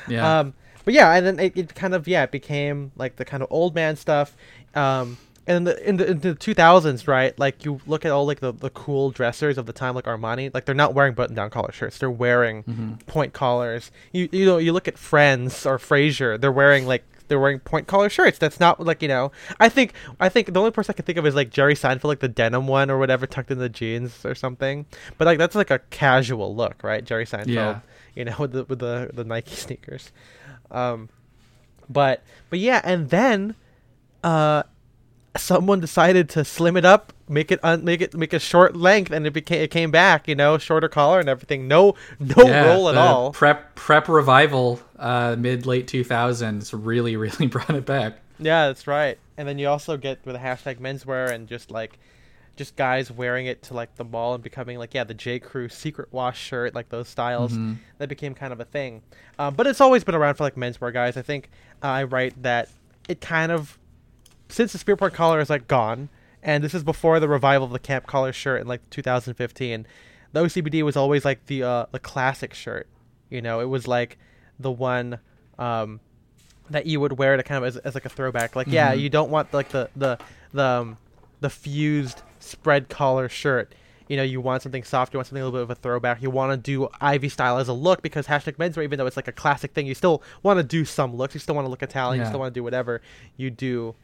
[0.08, 3.26] yeah, Um, but yeah, and then it, it kind of yeah it became like the
[3.26, 4.36] kind of old man stuff.
[4.76, 7.38] Um, and in the, in the in the 2000s, right?
[7.38, 10.52] Like you look at all like the, the cool dressers of the time, like Armani.
[10.52, 12.00] Like they're not wearing button down collar shirts.
[12.00, 12.94] They're wearing Mm-hmm.
[13.06, 13.92] point collars.
[14.12, 16.42] You you know you look at Friends or Frasier.
[16.42, 18.38] They're wearing like they're wearing point collar shirts.
[18.38, 19.32] That's not like you know.
[19.60, 22.04] I think I think the only person I can think of is like Jerry Seinfeld,
[22.06, 24.86] like the denim one or whatever, tucked in the jeans or something.
[25.18, 27.04] But like that's like a casual look, right?
[27.04, 27.80] Jerry Seinfeld, Yeah.
[28.16, 30.12] you know, with the with the the Nike sneakers.
[30.72, 31.10] Um,
[31.90, 33.56] but but yeah, and then
[34.24, 34.64] uh,
[35.38, 39.12] someone decided to slim it up, make it un- make it make a short length,
[39.12, 41.68] and it became it came back, you know, shorter collar and everything.
[41.68, 43.32] No no yeah, roll at all.
[43.32, 48.20] Prep prep revival, uh, mid late 2000s really really brought it back.
[48.40, 49.18] Yeah, that's right.
[49.38, 51.98] And then you also get with the hashtag menswear and just like
[52.56, 55.68] just guys wearing it to like the mall and becoming like yeah the J Crew
[55.68, 57.58] secret wash shirt like those styles
[57.98, 59.02] that became kind of a thing.
[59.38, 61.18] Um, but it's always been around for like menswear guys.
[61.18, 61.50] I think
[61.84, 62.70] uh, I write that
[63.10, 63.78] it kind of
[64.50, 66.10] since the spear point collar is like gone,
[66.44, 69.86] and this is before the revival of the camp collar shirt in like 2015.
[70.32, 72.88] The OCBD was always like the uh, the classic shirt.
[73.30, 74.18] You know, it was like
[74.60, 75.20] the one
[75.60, 76.00] um,
[76.70, 78.56] that you would wear to kind of as, as like a throwback.
[78.56, 79.00] Like, yeah, Mhm.
[79.02, 80.18] you don't want like the the
[80.54, 80.98] the um,
[81.42, 83.74] the fused spread collar shirt.
[84.08, 85.14] You know, you want something soft.
[85.14, 86.22] You want something a little bit of a throwback.
[86.22, 89.16] You want to do Ivy style as a look because hashtag menswear, even though it's
[89.16, 91.34] like a classic thing, you still want to do some looks.
[91.34, 92.22] You still want to look Italian.
[92.22, 93.02] You still want to do whatever
[93.36, 93.96] you do.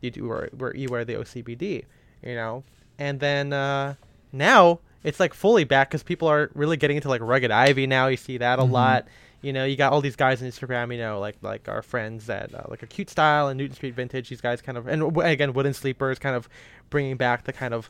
[0.00, 1.84] You do where, where you wear the OCBD.
[2.22, 2.62] You know,
[3.00, 3.94] and then uh,
[4.32, 8.06] now it's like fully back because people are really getting into like rugged Ivy now.
[8.06, 8.70] You see that a Mhm.
[8.70, 9.06] lot.
[9.40, 10.92] You know, you got all these guys on Instagram.
[10.92, 14.28] You know, like like our friends at uh, like Acute Style and Newton Street Vintage.
[14.28, 16.48] These guys kind of and w- again Wooden Sleepers kind of
[16.90, 17.88] bringing back the kind of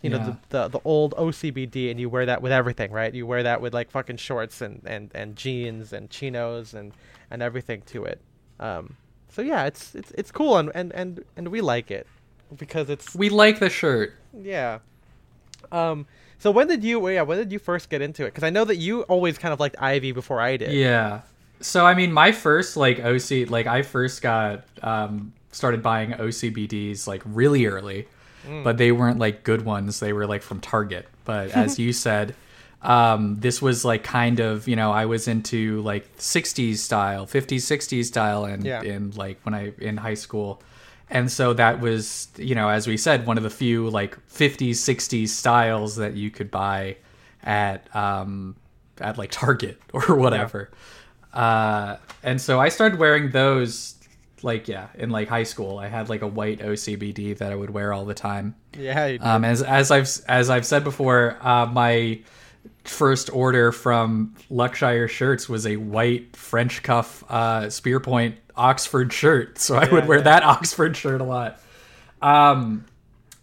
[0.00, 0.24] you know Yeah.
[0.48, 3.12] the, the the old OCBD and you wear that with everything, right?
[3.14, 6.92] You wear that with like fucking shorts and and and jeans and chinos and
[7.30, 8.20] and everything to it.
[8.58, 8.96] Um,
[9.28, 12.06] so yeah, it's it's it's cool and and and and we like it
[12.56, 14.14] because it's We like the shirt.
[14.32, 14.78] yeah.
[15.72, 16.06] Um.
[16.38, 17.08] So when did you?
[17.08, 17.22] Yeah.
[17.22, 18.26] When did you first get into it?
[18.26, 20.72] Because I know that you always kind of liked Ivy before I did.
[20.72, 21.22] Yeah.
[21.60, 27.06] So I mean, my first like OC, like I first got um, started buying OCBDs
[27.06, 28.06] like really early.
[28.62, 30.00] but they weren't like good ones.
[30.00, 31.08] They were like from Target.
[31.24, 32.34] But as you said,
[32.82, 37.62] um, this was like kind of you know I was into like 60s style, 50s,
[37.64, 38.82] 60s style, and Yeah.
[38.82, 40.60] in like when I in high school.
[41.14, 44.70] And so that was, you know, as we said, one of the few like 50s,
[44.70, 46.96] 60s styles that you could buy
[47.44, 48.56] at um,
[49.00, 50.72] at like Target or whatever.
[51.32, 53.94] Uh, and so I started wearing those
[54.42, 55.78] like yeah in like high school.
[55.78, 58.56] I had like a white OCBD that I would wear all the time.
[58.76, 59.18] Yeah, you.
[59.20, 62.20] Um, as as I've as I've said before, uh, my
[62.84, 69.58] first order from Luxire Shirts was a white French cuff uh, spear point Oxford shirt,
[69.58, 70.24] so I would wear yeah.
[70.24, 71.60] that Oxford shirt a lot.
[72.22, 72.84] Um,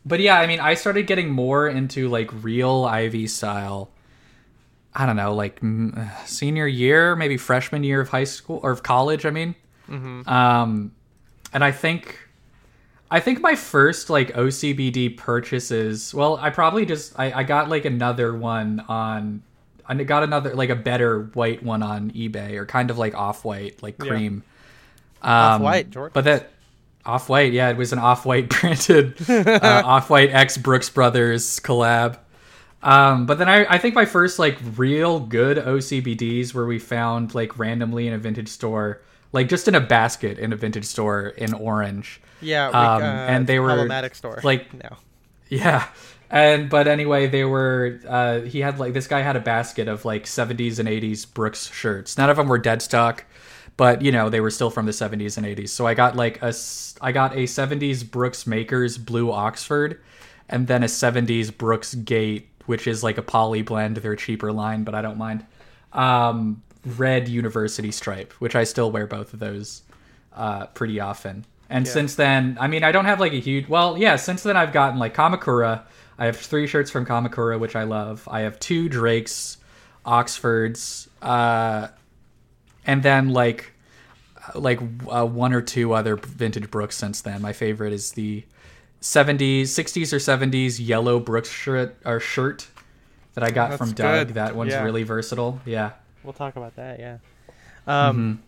[0.06, 3.92] but yeah, I mean, I started getting more into like real Ivy style.
[4.94, 8.84] I don't know, like uh, senior year, maybe freshman year of high school or of
[8.84, 9.26] college.
[9.26, 9.56] I mean,
[10.28, 10.92] um,
[11.54, 12.20] and I think
[13.12, 16.14] I think my first like OCBD purchases.
[16.14, 19.44] Well, I probably just I, I got like another one on.
[19.86, 23.44] I got another like a better white one on eBay or kind of like off
[23.44, 24.10] white, like Yeah.
[24.10, 24.44] cream.
[25.22, 26.08] Off-white, Jordan.
[26.08, 26.52] Um, But that
[27.06, 31.60] off white, yeah, it was an off white printed uh, off white X Brooks Brothers
[31.60, 32.18] collab.
[32.84, 37.36] Um, but then I, I think my first like real good OCBDs where we found
[37.36, 41.28] like randomly in a vintage store, like just in a basket in a vintage store
[41.28, 42.22] in Orange.
[42.42, 44.40] yeah, we, um, uh, and they were, problematic store.
[44.44, 44.98] like- no.
[45.50, 45.88] Yeah.
[46.30, 50.06] And but anyway, they were uh he had like this guy had a basket of
[50.06, 52.18] like 70s and 80s Brooks shirts.
[52.18, 53.26] None of them were dead stock,
[53.76, 55.70] but you know, they were still from the 70s and 80s.
[55.70, 56.54] So I got like a
[57.02, 60.00] I got a 70s Brooks Makers blue Oxford
[60.48, 64.96] and then a 70s Brooksgate, which is like a poly blend, they're cheaper line, but
[64.96, 65.46] I don't mind.
[65.92, 69.84] Um red university stripe, which I still wear both of those
[70.34, 71.46] uh pretty often.
[71.70, 71.92] And Yeah.
[71.94, 73.68] since then, I mean, I don't have like a huge.
[73.70, 74.16] Well, yeah.
[74.18, 75.84] Since then, I've gotten like Kamakura.
[76.20, 78.28] I have three shirts from Kamakura, which I love.
[78.30, 79.58] I have two Drakes,
[80.06, 81.88] Oxfords, uh,
[82.86, 83.72] and then like
[84.56, 87.42] like uh, one or two other vintage Brooks since then.
[87.42, 88.44] My favorite is the
[89.02, 92.68] 70s, 60s or 70s yellow Brooks shirt or shirt
[93.36, 94.28] that I got That's from Doug.
[94.28, 94.34] good.
[94.36, 94.84] That one's Yeah.
[94.84, 95.62] really versatile.
[95.66, 95.92] Yeah.
[96.24, 97.18] We'll talk about that, yeah.
[97.88, 98.44] Um,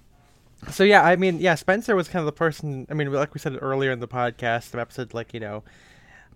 [0.70, 2.88] So yeah, I mean, yeah, Spencer was kind of the person.
[2.90, 5.64] I mean, like we said earlier in the podcast, the episode, like you know,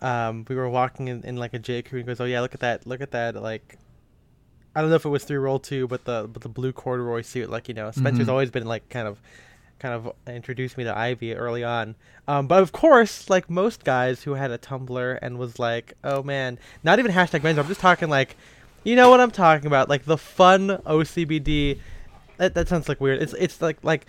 [0.02, 2.42] um, we were walking in, in like a J Crew and he goes, "Oh yeah,
[2.42, 3.78] look at that, look at that!" Like,
[4.76, 7.22] I don't know if it was three roll two, but the but the blue corduroy
[7.22, 8.32] suit, like you know, Spencer's Mhm.
[8.32, 9.22] always been like kind of,
[9.80, 11.96] kind of introduced me to Ivy early on.
[12.28, 16.22] Um, but of course, like most guys who had a Tumblr and was like, "Oh
[16.22, 17.58] man," not even hashtag men's.
[17.60, 18.36] I'm just talking like,
[18.88, 21.78] you know what I'm talking about, like the fun OCBD.
[22.38, 23.22] That, that sounds like weird.
[23.22, 24.06] It's it's like like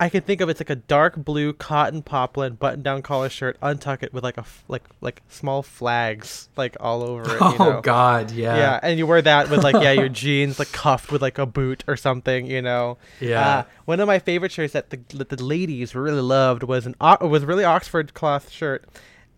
[0.00, 3.60] I can think of it's like a dark blue cotton poplin button down collar shirt,
[3.60, 7.38] untuck it with like a f- like like small flags like all over it.
[7.42, 7.80] Oh know?
[7.82, 8.56] God, yeah.
[8.56, 11.44] Yeah, and you wear that with like yeah your jeans like cuffed with like a
[11.44, 12.96] boot or something, you know.
[13.20, 13.46] Yeah.
[13.46, 16.94] Uh, one of my favorite shirts that the that the ladies really loved was an
[17.20, 18.86] was really Oxford cloth shirt.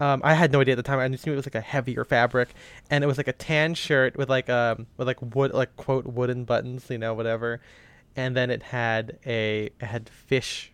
[0.00, 0.98] Um, I had no idea at the time.
[0.98, 2.50] I just knew it was like a heavier fabric,
[2.90, 6.06] and it was like a tan shirt with like um with like wood like quote
[6.06, 7.60] wooden buttons, you know, whatever.
[8.16, 10.72] And then it had a it had fish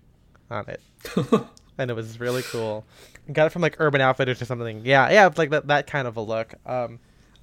[0.51, 0.81] on it,
[1.79, 2.85] and it was really cool.
[3.29, 4.83] I got it from like Urban Outfitters or something.
[4.85, 6.55] Yeah, yeah, it's like that that kind of a look.
[6.67, 6.99] Um,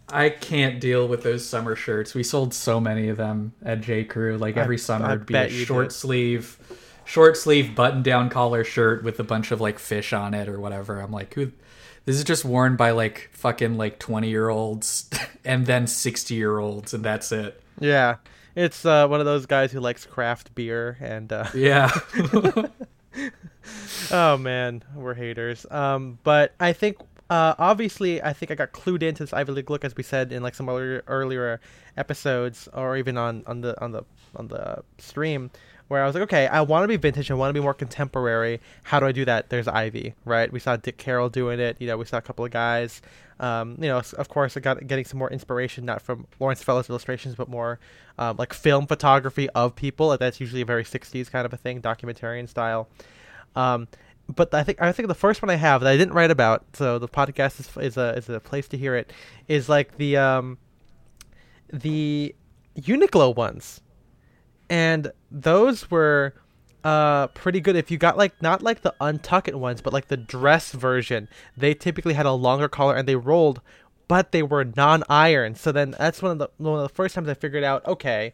[0.09, 2.13] I can't deal with those summer shirts.
[2.15, 4.37] We sold so many of them at J Crew.
[4.37, 5.95] Like I- every summer, I it'd be a short did.
[5.95, 6.57] sleeve,
[7.05, 10.59] short sleeve button down collar shirt with a bunch of like fish on it or
[10.59, 10.99] whatever.
[10.99, 11.51] I'm like, who?
[12.07, 15.09] This is just worn by like fucking like 20 year olds
[15.45, 17.61] and then 60 year olds, and that's it.
[17.81, 18.15] Yeah,
[18.55, 21.91] it's uh, one of those guys who likes craft beer and uh, Yeah.
[24.11, 25.65] oh man, we're haters.
[25.69, 26.95] Um, but I think
[27.29, 30.31] uh, obviously I think I got clued into this Ivy League look as we said
[30.31, 31.59] in like some earlier earlier
[31.97, 35.51] episodes or even on on the on the on the stream
[35.87, 37.31] where I was like, okay, I want to be vintage.
[37.31, 38.59] I want to be more contemporary.
[38.83, 39.49] How do I do that?
[39.49, 40.51] There's Ivy, right?
[40.51, 41.77] We saw Dick Carroll doing it.
[41.79, 43.01] You know, we saw a couple of guys.
[43.39, 46.89] Um, you know, of course, I got getting some more inspiration, not from Laurence Fellows
[46.89, 47.79] illustrations, but more
[48.17, 50.17] um, like film photography of people.
[50.17, 52.89] That's usually a very '60s kind of a thing, documentarian style.
[53.55, 53.87] Um,
[54.27, 56.65] but I think I think the first one I have that I didn't write about,
[56.73, 59.13] so the podcast is is a is a place to hear it,
[59.47, 60.57] is like the um,
[61.71, 62.35] the
[62.77, 63.81] Uniqlo ones,
[64.69, 66.33] and those were
[66.83, 70.17] uh pretty good if you got like not like the untucked ones but like the
[70.17, 73.61] dress version they typically had a longer collar and they rolled
[74.07, 77.27] but they were non-iron so then that's one of the one of the first times
[77.27, 78.33] i figured out okay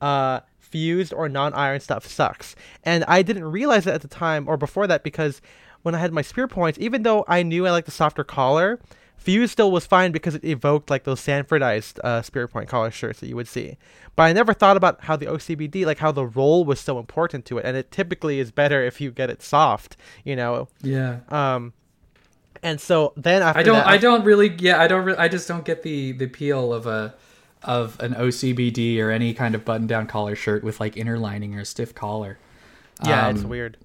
[0.00, 2.56] uh, fused or non-iron stuff sucks.
[2.82, 5.40] And I didn't realize it at the time or before that because
[5.82, 8.80] when I had my spear points, even though I knew I liked the softer collar,
[9.26, 13.18] fused still was fine because it evoked like those Sanforized uh, spear point collar shirts
[13.20, 13.76] that you would see.
[14.14, 17.44] But I never thought about how the OCBD, like how the roll was so important
[17.46, 20.68] to it, and it typically is better if you get it soft, you know.
[20.80, 21.18] Yeah.
[21.28, 21.72] Um,
[22.62, 23.74] and so then after I don't.
[23.74, 24.54] that, I don't really.
[24.58, 24.80] Yeah.
[24.80, 25.04] I don't.
[25.04, 27.14] Re- I just don't get the the appeal of a
[27.62, 31.54] of an OCBD or any kind of button down collar shirt with like inner lining
[31.56, 32.38] or a stiff collar.
[33.04, 33.76] yeah, Um, it's weird.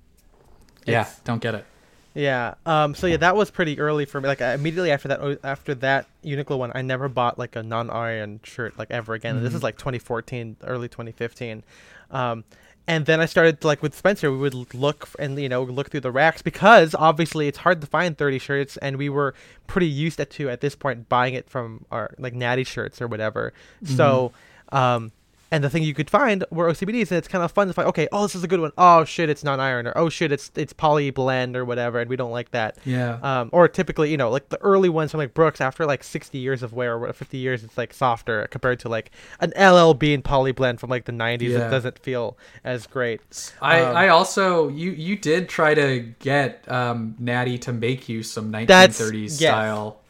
[0.86, 1.01] Yeah.
[1.01, 1.65] It's- Don't get it.
[2.13, 2.56] Yeah.
[2.65, 2.93] Um.
[2.95, 4.28] So yeah, that was pretty early for me.
[4.28, 8.78] Like immediately after that, after that Uniqlo one, I never bought like a non-iron shirt
[8.78, 9.38] like ever again.
[9.38, 11.63] And This is like 2014, early 2015.
[12.12, 12.43] Um,
[12.88, 15.89] and then I started like with Spencer, we would look f- and you know look
[15.89, 19.34] through the racks because obviously it's hard to find 30 shirts, and we were
[19.67, 23.54] pretty used to, at this point buying it from our like natty shirts or whatever.
[23.86, 24.34] So,
[24.71, 25.12] um.
[25.53, 27.87] And the thing you could find were OCBDs, and it's kind of fun to find.
[27.89, 28.71] Okay, oh, this is a good one.
[28.77, 32.15] Oh shit, it's non-iron, or oh shit, it's it's poly blend or whatever, and we
[32.15, 32.77] don't like that.
[32.85, 33.19] Yeah.
[33.21, 36.37] Um, or typically, you know, like the early ones from like Brooks, after like 60
[36.37, 39.11] years of wear or 50 years, it's like softer compared to like
[39.41, 41.41] an LL Bean poly blend from like the 90s.
[41.49, 41.67] Yeah.
[41.67, 43.19] It doesn't feel as great.
[43.61, 48.23] I, Um, I also you you did try to get um, Natty to make you
[48.23, 49.51] some That's- 1930s yes.
[49.51, 50.00] style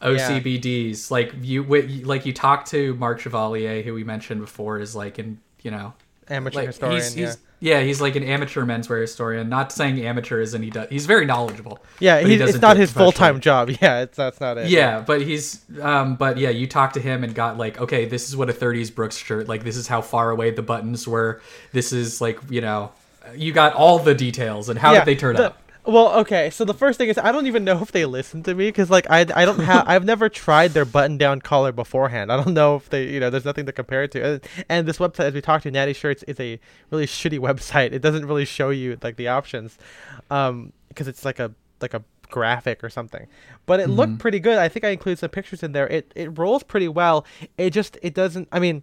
[0.00, 1.10] OCBDs.
[1.10, 1.62] Like you
[2.04, 5.92] like you talked to Marc Chevalier, who we mentioned before, is like in you know
[6.28, 6.96] Amateur like historian.
[7.02, 7.26] he's, yeah.
[7.26, 9.48] he's yeah he's like an amateur menswear historian.
[9.48, 11.80] Not saying amateur isn't he does he's very knowledgeable.
[11.98, 13.68] yeah, but he it's not his full time job.
[13.82, 14.68] Yeah, it's that's not it.
[14.68, 18.28] Yeah, but he's um but yeah, you talked to him and got like, okay, this
[18.28, 21.40] is what a 30s Brooks shirt like this is how far away the buttons were.
[21.72, 22.92] This is like, you know,
[23.34, 25.59] you got all the details and how Yeah, did they turn the- out?
[25.84, 26.50] Well, okay.
[26.50, 28.90] So the first thing is I don't even know if they listen to me because
[28.90, 32.30] like I, I don't have I've never tried their button down collar beforehand.
[32.30, 34.24] I don't know if they you know there's nothing to compare it to.
[34.24, 37.92] And, and this website as we talked to Natty Shirts is a really shitty website.
[37.92, 39.78] It doesn't really show you like the options,
[40.30, 43.26] um, because it's like a like a graphic or something.
[43.66, 44.58] But it looked pretty good.
[44.58, 45.86] I think I included some pictures in there.
[45.88, 47.26] It it rolls pretty well.
[47.58, 48.48] It just it doesn't.
[48.52, 48.82] I mean,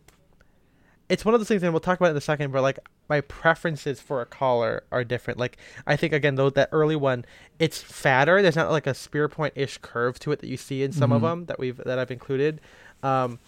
[1.09, 2.51] it's one of those things, and we'll talk about it in a second.
[2.51, 5.39] but like my preferences for a collar are different.
[5.39, 7.25] Like I think again though that early one,
[7.59, 8.41] it's fatter.
[8.41, 11.11] There's not like a spear point ish curve to it that you see in some
[11.11, 12.59] of them that we've that I've included.
[13.03, 13.39] Um,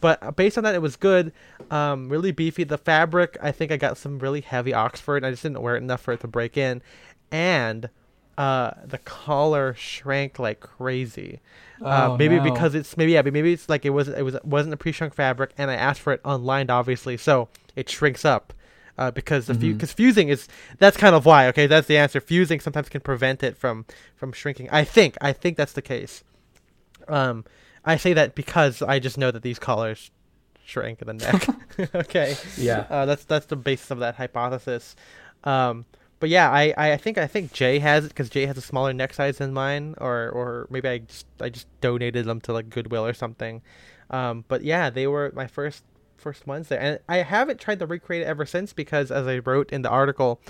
[0.00, 1.32] but based on that, it was good.
[1.70, 2.64] Um, really beefy.
[2.64, 5.24] The fabric, I think I got some really heavy Oxford.
[5.24, 6.82] I just didn't wear it enough for it to break in,
[7.30, 7.90] and
[8.38, 11.40] uh, the collar shrank like crazy.
[11.84, 12.42] uh, Oh, maybe no.
[12.44, 14.76] because it's maybe yeah, but maybe it's like it was it was it wasn't a
[14.76, 18.52] pre-shrunk fabric, and I asked for it unlined, obviously, so it shrinks up.
[18.98, 19.72] Uh, because the Mm-hmm.
[19.72, 20.46] because fusing is
[20.78, 24.32] that's kind of why okay that's the answer fusing sometimes can prevent it from from
[24.32, 26.22] shrinking I think I think that's the case
[27.08, 27.46] um
[27.86, 30.10] I say that because I just know that these collars
[30.64, 31.46] shrink in the neck
[31.94, 32.84] okay Yeah.
[32.90, 34.94] uh, that's that's the basis of that hypothesis.
[35.42, 35.86] Um,
[36.22, 38.92] but yeah, I, I think I think Jay has it because Jay has a smaller
[38.92, 42.70] neck size than mine, or or maybe I just I just donated them to like
[42.70, 43.60] Goodwill or something.
[44.08, 45.82] Um, but yeah, they were my first
[46.16, 49.38] first ones there, and I haven't tried to recreate it ever since because as I
[49.38, 50.40] wrote in the article.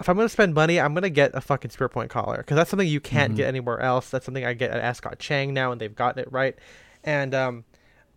[0.00, 2.68] If I'm gonna spend money, I'm gonna get a fucking spear point collar because that's
[2.68, 4.10] something you can't get anywhere else.
[4.10, 6.56] That's something I get at Ascot Chang now, and they've gotten it right.
[7.04, 7.64] And um,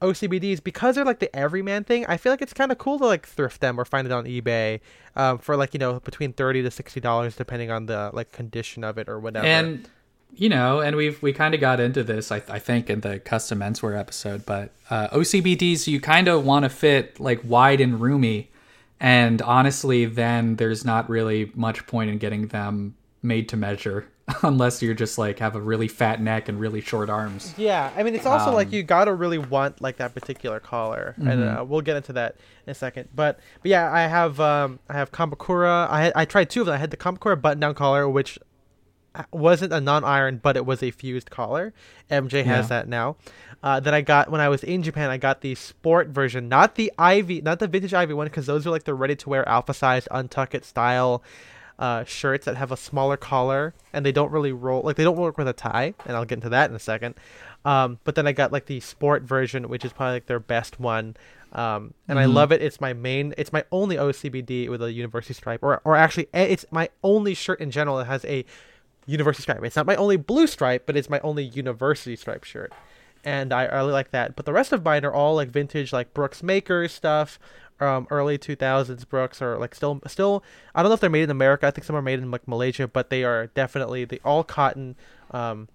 [0.01, 2.05] OCBDs because they're like the everyman thing.
[2.07, 4.25] I feel like it's kind of cool to like thrift them or find it on
[4.25, 4.79] eBay
[5.15, 8.83] um, for like you know between thirty to sixty dollars depending on the like condition
[8.83, 9.45] of it or whatever.
[9.45, 9.89] And
[10.33, 13.19] you know, and we've we kind of got into this, I, I think, in the
[13.19, 14.45] custom menswear episode.
[14.45, 18.51] But uh, OCBDs, you kind of want to fit like wide and roomy,
[18.99, 22.95] and honestly, then there's not really much point in getting them
[23.27, 24.07] made to measure
[24.43, 27.53] unless you're just like have a really fat neck and really short arms.
[27.57, 31.13] yeah, I mean it's also like Um, you gotta really want like that particular collar,
[31.17, 32.35] and uh, we'll get into that
[32.65, 33.09] in a second.
[33.13, 35.87] But but yeah, I have um I have Kamakura.
[35.89, 36.75] I had, I tried two of them.
[36.75, 38.39] I had the Kamakura button down collar, which
[39.31, 41.73] wasn't a non-iron, but it was a fused collar.
[42.11, 42.67] MJ has Yeah.
[42.67, 43.15] that now.
[43.63, 45.09] Uh, that I got when I was in Japan.
[45.09, 48.67] I got the sport version, not the Ivy, not the vintage Ivy one, because those
[48.67, 51.23] are like the ready-to-wear alpha-sized untuck it style
[51.79, 55.17] uh, shirts that have a smaller collar and they don't really roll like they don't
[55.17, 55.93] work with a tie.
[56.05, 57.15] And I'll get into that in a second.
[57.65, 60.79] Um, but then I got like the sport version, which is probably like their best
[60.79, 61.15] one.
[61.53, 62.61] Um, and I love it.
[62.61, 63.33] It's my main.
[63.37, 67.33] It's my only OCBD with a university stripe, or or actually, eh, it's my only
[67.33, 68.45] shirt in general that has a
[69.05, 69.63] university stripe.
[69.63, 72.73] It's not my only blue stripe, but it's my only university stripe shirt,
[73.23, 74.35] and I, I really like that.
[74.35, 77.39] But the rest of mine are all like vintage, like Brooks Makers stuff,
[77.79, 80.43] um, early two thousands Brooks, are like still still.
[80.73, 81.67] I don't know if they're made in America.
[81.67, 84.95] I think some are made in like Malaysia, but they are definitely the all cotton.
[85.31, 85.67] Um,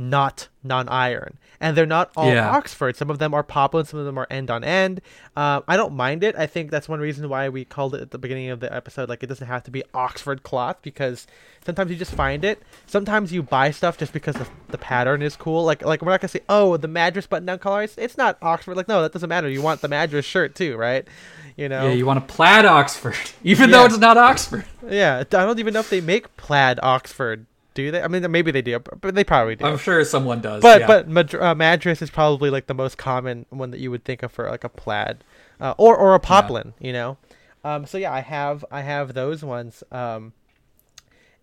[0.00, 2.48] not non-iron, and they're not all Yeah.
[2.50, 2.96] Oxford.
[2.96, 5.00] Some of them are poplin, some of them are end on end.
[5.36, 6.36] Um, I don't mind it.
[6.36, 9.08] I think that's one reason why we called it at the beginning of the episode.
[9.08, 11.26] Like it doesn't have to be Oxford cloth because
[11.64, 12.62] sometimes you just find it.
[12.86, 15.64] Sometimes you buy stuff just because the, the pattern is cool.
[15.64, 17.82] Like like we're not gonna say, oh, the Madras button-down collar.
[17.82, 18.76] It's, it's not Oxford.
[18.76, 19.48] Like no, that doesn't matter.
[19.48, 21.08] You want the Madras shirt too, right?
[21.56, 21.88] You know.
[21.88, 23.78] Yeah, you want a plaid Oxford, even Yeah.
[23.78, 24.64] though it's not Oxford.
[24.88, 27.46] Yeah, I don't even know if they make plaid Oxford.
[27.78, 28.02] Do they?
[28.02, 29.64] I mean, maybe they do, but they probably do.
[29.64, 30.62] I'm sure someone does.
[30.62, 30.86] but yeah.
[30.88, 34.24] but Mad- uh, Madras is probably like the most common one that you would think
[34.24, 35.22] of for like a plaid,
[35.60, 36.74] uh, or or a poplin.
[36.80, 37.18] You know,
[37.62, 39.84] um, so yeah, I have I have those ones.
[39.92, 40.32] Um,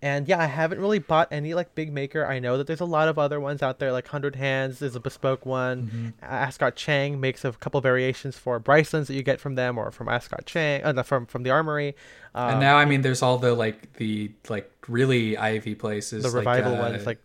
[0.05, 2.23] and yeah, I haven't really bought any like big maker.
[2.27, 4.95] I know that there's a lot of other ones out there, like Hundred Hands is
[4.95, 5.87] a bespoke one.
[5.87, 6.09] Mm-hmm.
[6.21, 10.07] Ascot Chang makes a couple variations for bracelets that you get from them or from
[10.07, 11.95] Ascot Chang, uh, from from the Armoury.
[12.35, 16.29] Um, and now I mean, there's all the like the like really Ivy places, the
[16.29, 17.17] like, revival uh, ones, like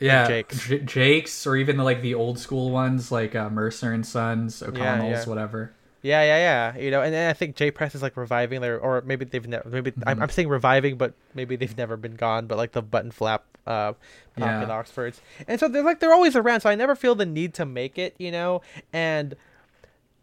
[0.00, 0.66] yeah, Jake's.
[0.66, 4.64] J- Jake's, or even the, like the old school ones, like uh, Mercer and Sons,
[4.64, 5.24] O'Connell's, yeah.
[5.26, 5.75] whatever.
[6.06, 6.36] Yeah, yeah,
[6.76, 6.82] yeah.
[6.82, 9.46] You know, and, and I think J Press is like reviving their, or maybe they've
[9.46, 10.22] never, maybe I'm, Mhm.
[10.22, 12.46] I'm saying reviving, but maybe they've never been gone.
[12.46, 13.94] But like the button flap, uh,
[14.36, 14.70] pocket Yeah.
[14.70, 16.60] Oxfords, and so they're like they're always around.
[16.60, 18.62] So I never feel the need to make it, you know.
[18.92, 19.34] And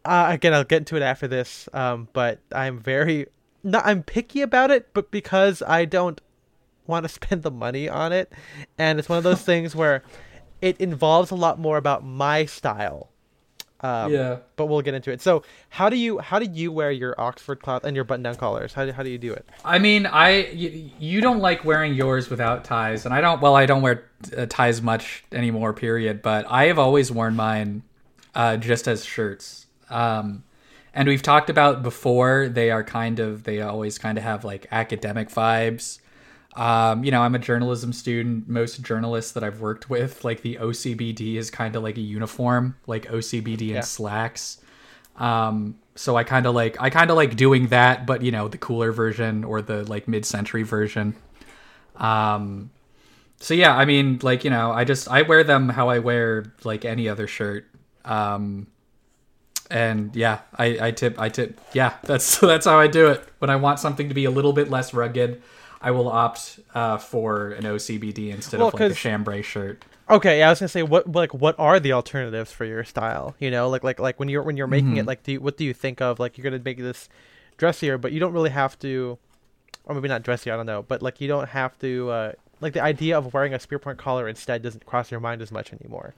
[0.06, 1.68] uh, again, I'll get into it after this.
[1.72, 3.26] Um, but I'm very,
[3.62, 6.20] not I'm picky about it, but because I don't
[6.86, 8.32] want to spend the money on it,
[8.78, 10.02] and it's one of those things where
[10.62, 13.10] it involves a lot more about my style.
[13.84, 14.38] Um, yeah.
[14.56, 15.20] but we'll get into it.
[15.20, 18.72] So, how do you how do you wear your Oxford cloth and your button-down collars?
[18.72, 19.46] How do, how do you do it?
[19.62, 23.42] I mean, I you, you don't like wearing yours without ties, and I don't.
[23.42, 24.04] Well, I don't wear
[24.34, 25.74] uh, ties much anymore.
[25.74, 26.22] Period.
[26.22, 27.82] But I have always worn mine
[28.34, 29.66] uh, just as shirts.
[29.90, 30.44] Um,
[30.94, 32.48] and we've talked about before.
[32.48, 33.44] They are kind of.
[33.44, 35.98] They always kind of have like academic vibes.
[36.56, 38.48] Um, you know, I'm a journalism student.
[38.48, 42.76] Most journalists that I've worked with, like the OCBD, is kind of like a uniform,
[42.86, 44.58] like OCBD and slacks.
[45.16, 48.48] Um, so I kind of like I kind of like doing that, but you know,
[48.48, 51.14] the cooler version or the like mid-century version.
[51.96, 52.70] Um,
[53.38, 56.52] so yeah, I mean, like you know, I just I wear them how I wear
[56.64, 57.66] like any other shirt.
[58.04, 58.66] Um,
[59.70, 63.24] and yeah, I I tip I tip yeah, that's that's how I do it.
[63.38, 65.42] When I want something to be a little bit less rugged,
[65.84, 69.84] I will opt uh, for an OCBD instead Well, of like a chambray shirt.
[70.08, 73.36] Okay, yeah, I was gonna say what like what are the alternatives for your style?
[73.38, 75.58] You know, like like like when you're when you're making it, like do you, what
[75.58, 76.18] do you think of?
[76.18, 77.10] Like you're gonna make this
[77.58, 79.18] dressier, but you don't really have to,
[79.84, 80.54] or maybe not dressier.
[80.54, 82.10] I don't know, but like you don't have to.
[82.10, 85.42] Uh, like the idea of wearing a spear point collar instead doesn't cross your mind
[85.42, 86.14] as much anymore.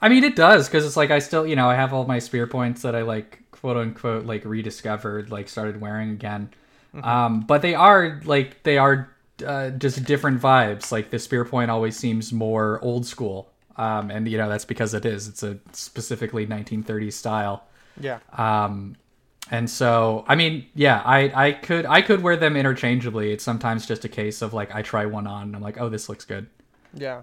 [0.00, 2.18] I mean, it does because it's like I still, you know, I have all my
[2.18, 6.50] spear points that I like, quote unquote, like rediscovered, like started wearing again.
[6.94, 9.10] Um, but they are like they are
[9.46, 10.90] uh, just different vibes.
[10.90, 14.94] Like the spear point always seems more old school, um, and you know that's because
[14.94, 15.28] it is.
[15.28, 17.64] It's a specifically 1930s style.
[18.00, 18.18] Yeah.
[18.32, 18.96] Um,
[19.50, 23.32] and so, I mean, yeah, I, I could I could wear them interchangeably.
[23.32, 25.88] It's sometimes just a case of like I try one on and I'm like, oh,
[25.88, 26.48] this looks good.
[26.94, 27.22] Yeah.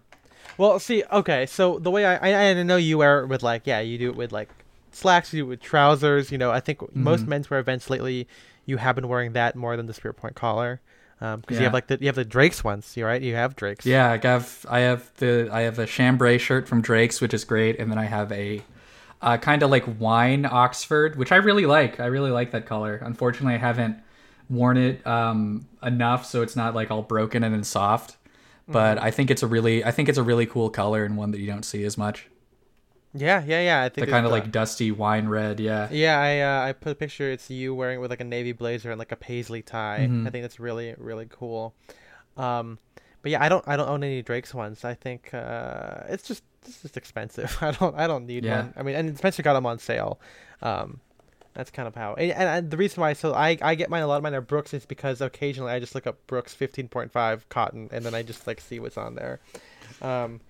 [0.58, 3.68] Well, see, okay, so the way I, I I know you wear it with like
[3.68, 4.50] yeah, you do it with like
[4.92, 6.32] slacks, you do it with trousers.
[6.32, 8.28] You know, I think most menswear events lately,
[8.66, 10.82] you have been wearing that more than the spear point collar,
[11.20, 11.64] because you Yeah.
[11.64, 13.22] have like the you have the Drake's ones, you right?
[13.22, 13.86] You have Drake's.
[13.86, 17.44] Yeah, I have I have the I have a chambray shirt from Drake's, which is
[17.44, 18.62] great, and then I have a
[19.22, 22.00] uh, kind of like wine Oxford, which I really like.
[22.00, 23.00] I really like that color.
[23.04, 23.98] Unfortunately, I haven't
[24.50, 28.18] worn it um, enough, so it's not like all broken and then soft.
[28.68, 31.32] But I think it's a really I think it's a really cool color and one
[31.32, 32.28] that you don't see as much.
[33.16, 33.82] Yeah, yeah, yeah.
[33.84, 35.60] I think The kind of like dusty wine red.
[35.60, 35.88] Yeah.
[35.92, 37.32] Yeah, I uh, I put a picture.
[37.32, 40.08] It's you wearing it with like a navy blazer and like a paisley tie.
[40.10, 40.28] Mhm.
[40.28, 41.74] I think that's really really cool.
[42.38, 42.78] Um,
[43.22, 44.84] but yeah, I don't I don't own any Drake's ones.
[44.84, 47.58] I think uh, it's just it's just expensive.
[47.62, 48.64] I don't I don't need Yeah.
[48.64, 48.74] one.
[48.78, 50.20] I mean, and Spencer got them on sale.
[50.62, 51.00] Um,
[51.54, 52.16] that's kind of how.
[52.16, 54.36] And, and, and the reason why so I I get mine a lot of mine
[54.36, 58.04] are Brooks is because occasionally I just look up Brooks fifteen point five cotton and
[58.04, 59.40] then I just like see what's on there.
[60.02, 60.42] Um,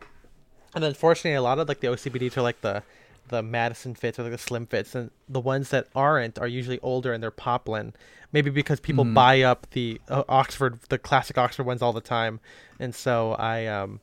[0.75, 2.83] and unfortunately, a lot of like the OCBDs are like the
[3.29, 6.79] the Madison fits or like the slim fits, and the ones that aren't are usually
[6.81, 7.93] older and they're poplin.
[8.31, 9.13] Maybe because people Mhm.
[9.13, 12.39] buy up the uh, Oxford, the classic Oxford ones all the time,
[12.79, 13.99] and so I um,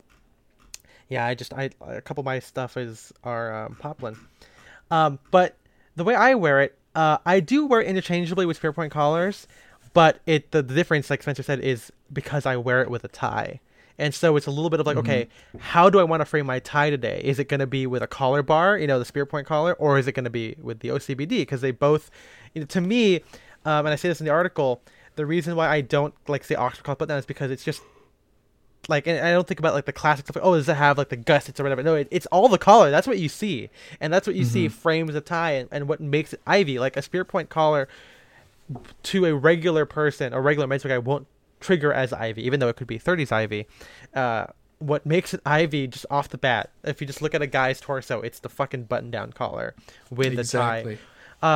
[1.09, 4.17] yeah, I just I a couple of my stuff is are um, poplin.
[4.91, 5.57] Um, but
[5.97, 9.47] the way I wear it, uh, I do wear it interchangeably with spear point collars,
[9.93, 13.09] but it the, the difference, like Spencer said, is because I wear it with a
[13.09, 13.61] tie.
[13.99, 15.29] And so it's a little bit of like, okay,
[15.59, 17.21] how do I want to frame my tie today?
[17.23, 19.75] Is it going to be with a collar bar, you know, the spear point collar,
[19.75, 21.29] or is it going to be with the OCBD?
[21.29, 22.11] Because they both,
[22.55, 23.17] you know, to me,
[23.65, 24.81] um, and I say this in the article,
[25.17, 27.83] the reason why I don't like say Oxford cloth button is because it's just
[28.89, 30.37] like and I don't think about like the classic stuff.
[30.37, 31.83] Like, oh, does it have like the gussets or whatever?
[31.83, 32.91] No, it, it's all the collar.
[32.91, 33.71] That's what you see,
[34.01, 36.79] and that's what you see frames the tie and, and what makes it Ivy.
[36.79, 37.89] Like a spear point collar
[39.05, 41.27] to a regular person, a regular menswear guy won't
[41.63, 43.67] trigger as Ivy, even though it could be 30s Ivy.
[44.15, 44.47] Uh,
[44.79, 47.81] what makes it Ivy just off the bat, if you just look at a guy's
[47.81, 49.75] torso, it's the fucking button down collar
[50.11, 50.95] with Exactly.
[50.95, 51.03] the tie.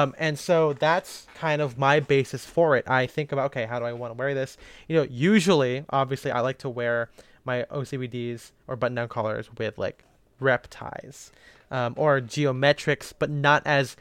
[0.03, 2.89] Um, and so that's kind of my basis for it.
[2.89, 4.57] I think about, okay, how do I want to wear this?
[4.89, 7.09] You know, usually, obviously, I like to wear
[7.45, 10.05] my OCBDs or button down collars with like
[10.41, 11.31] rep ties
[11.71, 13.97] um, or geometrics, but not as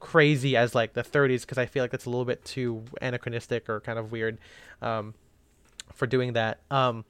[0.00, 3.68] crazy as like the 30s because I feel like that's a little bit too anachronistic
[3.68, 4.38] or kind of weird
[4.82, 5.14] um,
[5.94, 6.60] for doing that.
[6.70, 7.04] Um,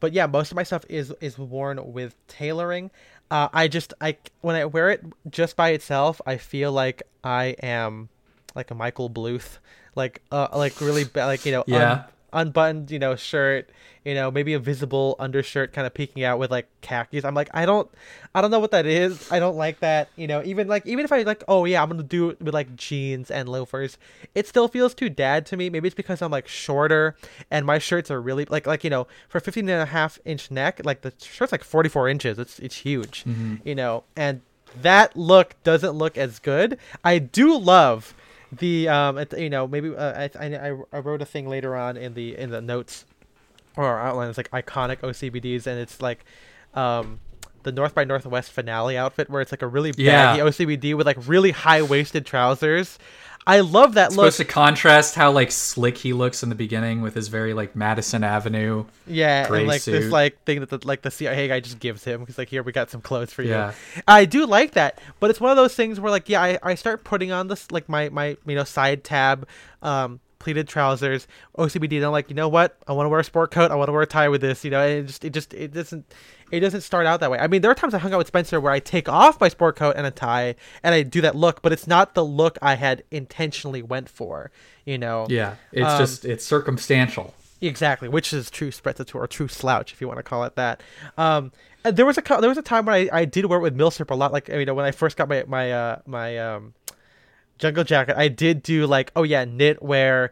[0.00, 2.90] but yeah, most of my stuff is is worn with tailoring.
[3.30, 7.56] Uh, I just I when I wear it just by itself, I feel like I
[7.62, 8.08] am
[8.54, 9.58] like a Michael Bluth,
[9.94, 11.92] like uh like really like you know Yeah.
[11.92, 13.70] un- unbuttoned you know shirt,
[14.04, 17.24] you know maybe a visible undershirt kind of peeking out with like khakis.
[17.24, 17.90] I'm like I don't
[18.34, 19.30] I don't know what that is.
[19.30, 20.08] I don't like that.
[20.16, 22.54] You know even like even if I like oh yeah I'm gonna do it with
[22.54, 23.98] like jeans and loafers,
[24.34, 25.70] it still feels too dad to me.
[25.70, 27.16] Maybe it's because I'm like shorter
[27.50, 30.50] and my shirts are really like like you know for 15 and a half inch
[30.50, 32.38] neck like the shirt's like 44 inches.
[32.38, 33.24] It's it's huge.
[33.24, 33.56] Mm-hmm.
[33.64, 34.40] You know and
[34.80, 36.78] that look doesn't look as good.
[37.04, 38.14] I do love
[38.58, 41.96] the um it, you know maybe uh, I, I I wrote a thing later on
[41.96, 43.04] in the in the notes
[43.76, 46.24] or our outline it's like iconic OCBDs and it's like
[46.74, 47.18] um
[47.62, 50.36] the North by Northwest finale outfit where it's like a really Yeah.
[50.36, 52.98] baggy OCBD with like really high waisted trousers.
[53.46, 54.32] I love that look.
[54.32, 57.74] Supposed to contrast how like slick he looks in the beginning with his very like
[57.74, 58.84] Madison Avenue.
[59.06, 60.12] Yeah, and like this suit.
[60.12, 62.24] like thing that the, like the CIA guy just gives him.
[62.26, 63.72] He's like, "Here, we got some clothes for you." Yeah.
[64.06, 66.74] I do like that, but it's one of those things where like, yeah, I, I
[66.76, 69.48] start putting on this like my my you know side tab,
[69.82, 71.26] um, pleated trousers,
[71.58, 72.76] OCBD, and I'm like, you know what?
[72.86, 73.72] I want to wear a sport coat.
[73.72, 74.64] I want to wear a tie with this.
[74.64, 76.14] You know, and it just it just it doesn't
[76.52, 77.38] it doesn't start out that way.
[77.38, 79.48] I mean, there are times I hung out with Spencer where I take off my
[79.48, 82.58] sport coat and a tie, and I do that look, but it's not the look
[82.62, 84.52] I had intentionally went for.
[84.84, 85.26] You know.
[85.28, 87.34] Yeah, it's Um, just it's circumstantial.
[87.60, 90.82] Exactly, which is true sprezzatura or true slouch, if you want to call it that.
[91.16, 91.52] Um,
[91.84, 94.10] there was a there was a time when I, I did wear it with Milsurp
[94.10, 94.32] a lot.
[94.32, 96.74] Like you know when I first got my my uh, my um,
[97.58, 100.30] jungle jacket, I did do like oh yeah knitwear,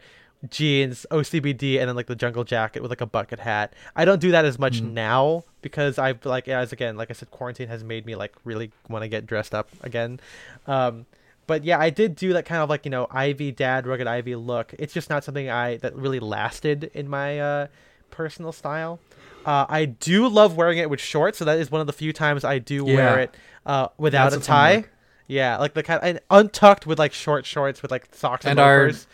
[0.48, 3.74] jeans, OCBD, and then like the jungle jacket with like a bucket hat.
[3.94, 7.30] I don't do that as much now because I've like as again like I said,
[7.30, 10.20] quarantine has made me like really want to get dressed up again.
[10.66, 11.06] Um,
[11.46, 14.34] but yeah, I did do that kind of like you know Ivy dad rugged Ivy
[14.36, 14.74] look.
[14.78, 17.66] It's just not something I that really lasted in my uh,
[18.10, 18.98] personal style.
[19.44, 22.12] Uh, I do love wearing it with shorts, so that is one of the few
[22.12, 23.34] times I do wear it
[23.66, 24.84] uh, without That's a tie.
[25.28, 28.60] Yeah, like the kind and untucked with like short shorts with like socks and, And
[28.60, 29.06] our- loafers.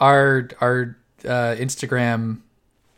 [0.00, 2.40] Our our uh, Instagram,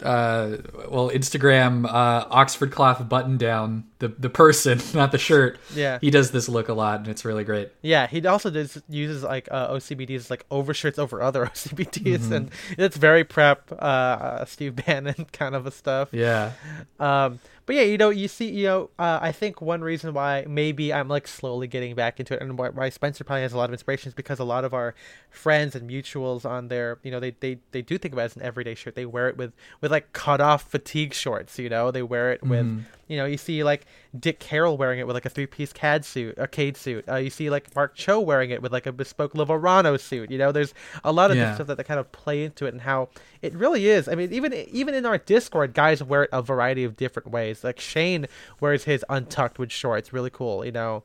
[0.03, 0.57] uh,
[0.89, 5.59] well Instagram uh, Oxford cloth button down the the person, not the shirt.
[5.75, 5.99] Yeah.
[6.01, 7.71] he does this look a lot, and it's really great.
[7.83, 12.33] Yeah, he also does uses like uh, OCBDs like overshirts over other OCBDs, Mm-hmm.
[12.33, 16.09] and it's very prep uh, uh, Steve Bannon kind of a stuff.
[16.13, 16.53] Yeah,
[16.99, 20.47] Um, but yeah, you know, you see, you know, uh, I think one reason why
[20.49, 23.69] maybe I'm like slowly getting back into it, and why, Spencer probably has a lot
[23.69, 24.95] of inspiration is because a lot of our
[25.31, 28.37] friends and mutuals on there, you know, they they, they do think about it as
[28.37, 28.95] an everyday shirt.
[28.95, 31.59] They wear it with with like cut off fatigue shorts.
[31.59, 32.67] You know, they wear it with.
[32.67, 32.81] Mm-hmm.
[33.09, 33.87] You know, you see like
[34.21, 37.05] Dick Carroll wearing it with like a three-piece CAD suit, a CAD suit.
[37.09, 40.31] Uh, you see like Mark Cho wearing it with like a bespoke Liverano suit.
[40.31, 41.55] You know, there's a lot of Yeah.
[41.55, 43.09] stuff that, that kind of play into it and how
[43.43, 44.09] it really is.
[44.09, 47.63] I mean, even even in our Discord, guys wear it a variety of different ways.
[47.65, 48.27] Like Shane
[48.61, 50.65] wears his untucked with shorts, really cool.
[50.65, 51.03] You know,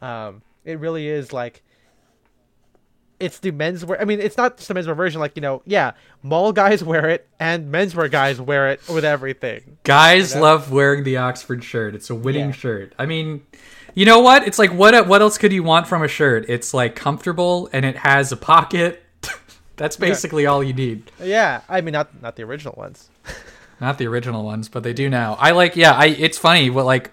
[0.00, 1.62] um, it really is like
[3.18, 4.00] it's the menswear.
[4.00, 5.20] I mean, it's not just the menswear version.
[5.20, 5.92] Like you know, yeah,
[6.22, 9.78] mall guys wear it and menswear guys wear it with everything.
[9.84, 10.42] guys You know?
[10.46, 11.94] love wearing the Oxford shirt.
[11.94, 12.52] It's a winning Yeah.
[12.52, 12.92] shirt.
[12.98, 13.46] I mean,
[13.94, 14.46] you know what?
[14.46, 16.44] It's like what what else could you want from a shirt?
[16.48, 19.02] It's like comfortable and it has a pocket.
[19.76, 21.10] That's basically all you need.
[21.22, 23.08] Yeah, I mean, not not the original ones.
[23.78, 25.36] Not the original ones, but they do now.
[25.38, 25.92] I like, yeah.
[25.92, 26.70] I it's funny.
[26.70, 27.10] What like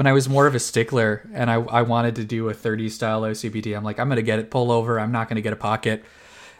[0.00, 2.92] when I was more of a stickler and I I wanted to do a 30s
[2.92, 3.76] style OCBD.
[3.76, 4.98] I'm like, I'm gonna get it pullover.
[4.98, 6.02] I'm not gonna get a pocket.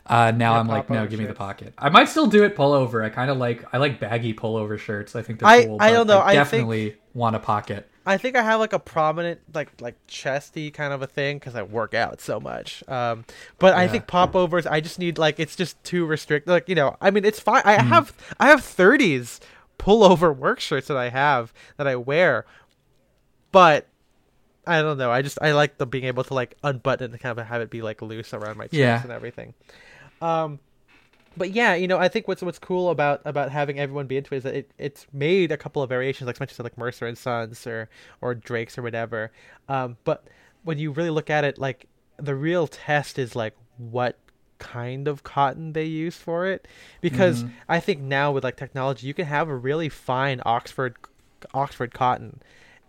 [0.05, 1.73] Uh, now Yeah, I'm like, no, give me the pocket.
[1.79, 3.03] I might still do it pullover.
[3.03, 5.17] I kind of like I like baggy pullover shirts.
[5.17, 5.79] I think they're I- cool.
[5.81, 7.89] I don't know, I think- definitely want a pocket.
[8.05, 11.55] I think I have like a prominent like like chesty kind of a thing because
[11.55, 12.85] I work out so much.
[12.89, 13.25] Um,
[13.59, 13.89] but I Yeah.
[13.93, 16.51] think popovers I just need like it's just too restricted.
[16.51, 17.63] Like you know, I mean it's fine.
[17.65, 17.89] I Hmm.
[17.89, 19.41] have I have thirties
[19.79, 22.45] pullover work shirts that I have that I wear,
[23.53, 23.87] but
[24.67, 25.11] I don't know.
[25.11, 27.71] I just I like the being able to like unbutton and kind of have it
[27.71, 29.03] be like loose around my chest Yeah.
[29.03, 29.55] and everything.
[30.21, 30.59] Um,
[31.37, 34.35] but yeah, you know, I think what's what's cool about about having everyone be into
[34.35, 37.17] it is that it, it's made a couple of variations, like mentioned, like Mercer and
[37.17, 37.89] Sons or
[38.21, 39.31] or Drake's or whatever.
[39.69, 40.25] Um, but
[40.65, 41.87] when you really look at it, like
[42.19, 44.19] the real test is like what
[44.59, 46.69] kind of cotton they use for it,
[47.01, 47.51] because Mhm.
[47.69, 50.97] I think now with like technology, you can have a really fine Oxford
[51.55, 52.41] Oxford cotton,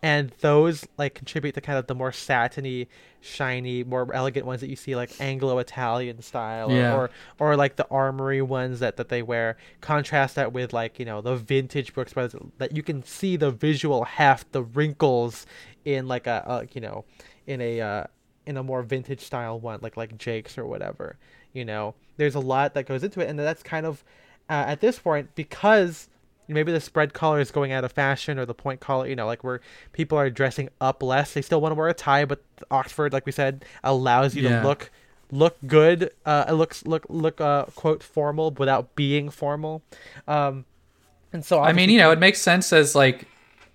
[0.03, 2.87] and those like contribute to kind of the more satiny,
[3.19, 6.95] shiny, more elegant ones that you see like Anglo-Italian style, or- Yeah.
[6.95, 9.57] or or like the armoury ones that that they wear.
[9.81, 13.51] Contrast that with like you know the vintage Brooks Brothers that you can see the
[13.51, 15.45] visual heft, the wrinkles
[15.85, 17.05] in like a, a you know
[17.47, 18.03] in a uh,
[18.45, 21.17] in a more vintage style one like like Jake's or whatever.
[21.53, 24.03] You know, there's a lot that goes into it, and that's kind of
[24.49, 26.07] uh, at this point because
[26.53, 29.25] maybe the spread collar is going out of fashion or the point collar you know
[29.25, 29.61] like where
[29.93, 33.25] people are dressing up less they still want to wear a tie but oxford like
[33.25, 34.61] we said allows you Yeah.
[34.61, 34.91] to look
[35.31, 39.81] look good uh it looks look look uh quote formal without being formal
[40.27, 40.65] um
[41.33, 43.25] and so I mean, you know, it makes sense as like,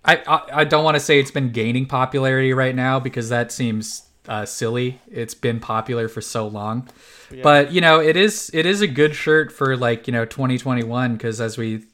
[0.04, 3.50] I I, I don't want to say it's been gaining popularity right now because that
[3.50, 5.00] seems uh, silly.
[5.10, 6.86] It's been popular for so long,
[7.30, 7.42] Yeah.
[7.42, 11.14] but you know, it is it is a good shirt for like you know 2021
[11.14, 11.84] because as we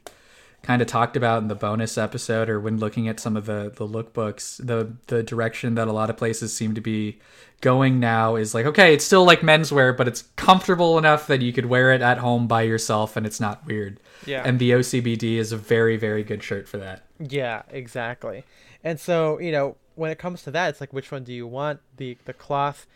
[0.62, 3.72] kind of talked about in the bonus episode or when looking at some of the
[3.76, 7.18] the lookbooks the the direction that a lot of places seem to be
[7.60, 11.52] going now is like okay it's still like menswear but it's comfortable enough that you
[11.52, 14.42] could wear it at home by yourself and it's not weird Yeah.
[14.44, 18.44] and the OCBD is a very very good shirt for that Yeah, exactly.
[18.84, 21.46] And so, you know, when it comes to that, it's like which one do you
[21.46, 21.78] want?
[21.98, 22.86] The the cloth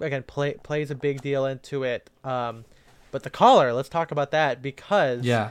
[0.00, 2.10] again play, plays a big deal into it.
[2.24, 2.64] Um
[3.12, 5.50] but the collar, let's talk about that because yeah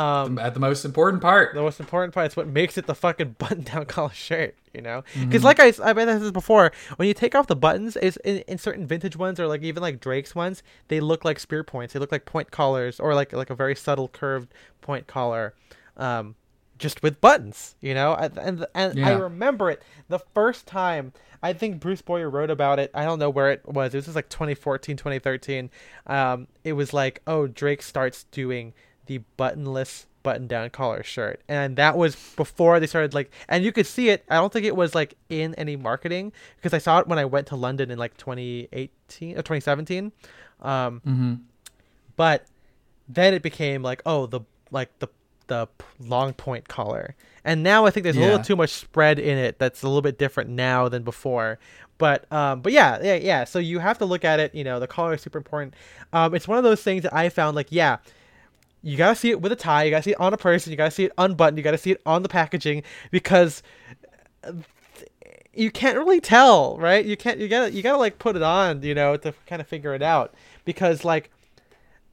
[0.00, 2.94] um at the most important part the most important part is what makes it the
[2.94, 5.02] fucking button down collar shirt, you know?
[5.14, 5.26] Mm-hmm.
[5.26, 8.38] Because like I, I mentioned this before, when you take off the buttons, is in,
[8.48, 11.94] in certain vintage ones or like even like Drake's ones, they look like spear points.
[11.94, 15.54] They look like point collars or like like a very subtle curved point collar,
[15.96, 16.34] um,
[16.78, 18.14] just with buttons, you know?
[18.14, 21.12] And and, and I remember it the first time.
[21.42, 22.90] I think Bruce Boyer wrote about it.
[22.92, 23.94] I don't know where it was.
[23.94, 25.70] It was just like 2014, 2013.
[26.06, 28.74] Um, it was like, oh, Drake starts doing
[29.06, 31.40] the buttonless button down collar shirt.
[31.48, 34.24] And that was before they started like and you could see it.
[34.28, 37.24] I don't think it was like in any marketing because i saw it when i
[37.24, 40.12] went to london in like 2018 or 2017
[40.60, 41.34] um hmm
[42.16, 42.44] but
[43.08, 44.40] then it became like oh the
[44.70, 45.08] like the
[45.46, 45.66] the
[45.98, 47.16] long point collar.
[47.44, 50.02] And now i think there's a little too much spread in it that's a little
[50.02, 51.58] bit different now than before.
[51.98, 53.44] But um but yeah yeah yeah.
[53.44, 55.74] So you have to look at it you know the collar is super important.
[56.12, 57.96] Um it's one of those things that i found like yeah
[58.82, 60.76] you gotta see it with a tie you gotta see it on a person you
[60.76, 63.62] gotta see it unbuttoned you gotta see it on the packaging because
[65.52, 67.04] you can't really tell right?
[67.04, 69.66] You can't you gotta you gotta like put it on you know to kind of
[69.66, 71.30] figure it out because like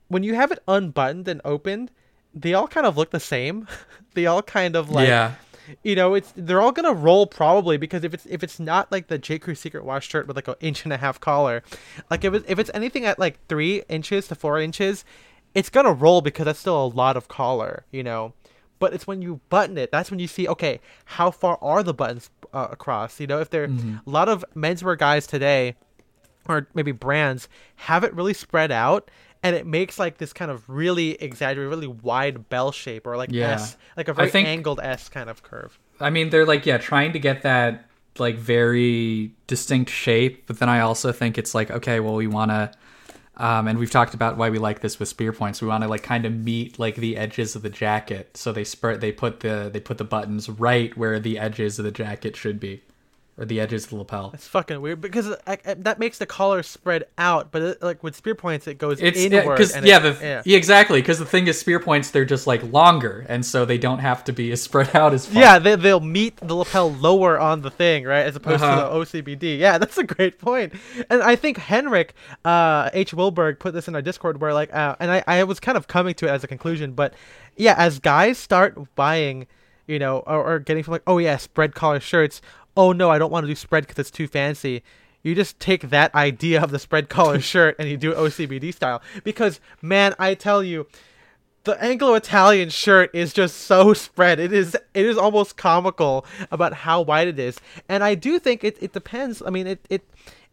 [0.07, 1.91] when you have it unbuttoned and opened
[2.33, 3.67] they all kind of look the same.
[4.13, 5.33] They all kind of like yeah.
[5.83, 9.09] you know it's they're all gonna roll probably because if it's if it's not like
[9.09, 9.37] the J.
[9.37, 11.61] Crew Secret Wash shirt with like an inch and a half collar,
[12.09, 15.05] like if it's if it's anything at like three inches to four inches,
[15.53, 18.33] it's gonna roll because that's still a lot of collar, you know.
[18.79, 21.93] But it's when you button it that's when you see okay how far are the
[21.93, 23.39] buttons uh, across, you know.
[23.39, 25.75] If they're a lot of menswear guys today,
[26.47, 29.09] or maybe brands have it really spread out.
[29.43, 33.29] And it makes like this kind of really exaggerated, really wide bell shape, or like
[33.31, 33.51] Yeah.
[33.51, 35.77] S, like a very think- angled S kind of curve.
[35.99, 37.85] I mean, they're like, yeah, trying to get that
[38.17, 42.49] like very distinct shape, but then I also think it's like, okay, well, we want
[42.49, 42.71] to,
[43.37, 45.61] um, and we've talked about why we like this with spear points.
[45.61, 48.63] We want to like kind of meet like the edges of the jacket, so they
[48.63, 52.35] spread, they put the they put the buttons right where the edges of the jacket
[52.35, 52.81] should be,
[53.39, 54.31] or the edges of the lapel.
[54.33, 57.83] It's fucking weird because uh, I, I- that makes the collar spread out, but it,
[57.83, 59.59] like with spear points, it goes It's inward.
[59.75, 62.63] and yeah, it- the yeah, exactly because the thing is spear points they're just like
[62.73, 65.39] longer, and so they don't have to be as spread out as far.
[65.41, 68.89] yeah, they, they'll meet the lapel lower on the thing, right, as opposed Uh-huh.
[68.89, 69.59] to the OCBD.
[69.59, 70.73] Yeah, that's a great point.
[71.09, 73.13] And I think Henrik uh, H.
[73.13, 75.87] Wilberg put this in our Discord where like, uh, and I, I was kind of
[75.87, 77.13] coming to it as a conclusion, but
[77.55, 79.45] yeah, as guys start buying,
[79.87, 82.41] you know, or, or getting from like, oh yeah, spread collar shirts.
[82.77, 84.83] Oh no, I don't want to do spread because it's too fancy.
[85.23, 88.73] You just take that idea of the spread collar shirt and you do it OCBD
[88.73, 89.01] style.
[89.23, 90.87] Because man, I tell you,
[91.63, 94.39] the Anglo-Italian shirt is just so spread.
[94.39, 97.59] It is it is almost comical about how wide it is.
[97.89, 99.41] And I do think it, it depends.
[99.45, 100.03] I mean it, it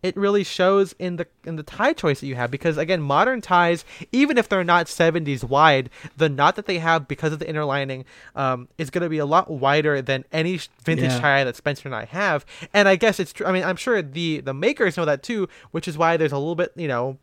[0.05, 3.41] it really shows in the in the tie choice that you have because again modern
[3.41, 7.49] ties even if they're not 70s wide the knot that they have because of the
[7.49, 8.05] inner lining
[8.37, 11.21] um, is going to be a lot wider than any vintage Yeah.
[11.21, 14.03] tie that Spencer and I have and I guess it's true I mean I'm sure
[14.03, 17.17] the the makers know that too which is why there's a little bit you know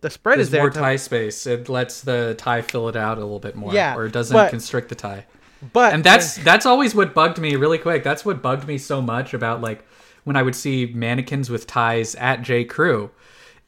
[0.00, 0.62] the spread There's is there.
[0.62, 1.46] more tie space.
[1.46, 3.72] It lets the tie fill it out a little bit more.
[3.72, 5.26] Yeah, Or it doesn't but- constrict the tie.
[5.72, 9.00] but and that's that's always what bugged me really quick that's what bugged me so
[9.00, 9.84] much about like
[10.24, 12.64] when i would see mannequins with ties at j.
[12.64, 13.10] Crew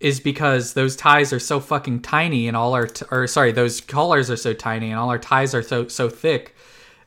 [0.01, 3.81] is because those ties are so fucking tiny and all our t- or sorry those
[3.81, 6.55] collars are so tiny and all our ties are so so thick.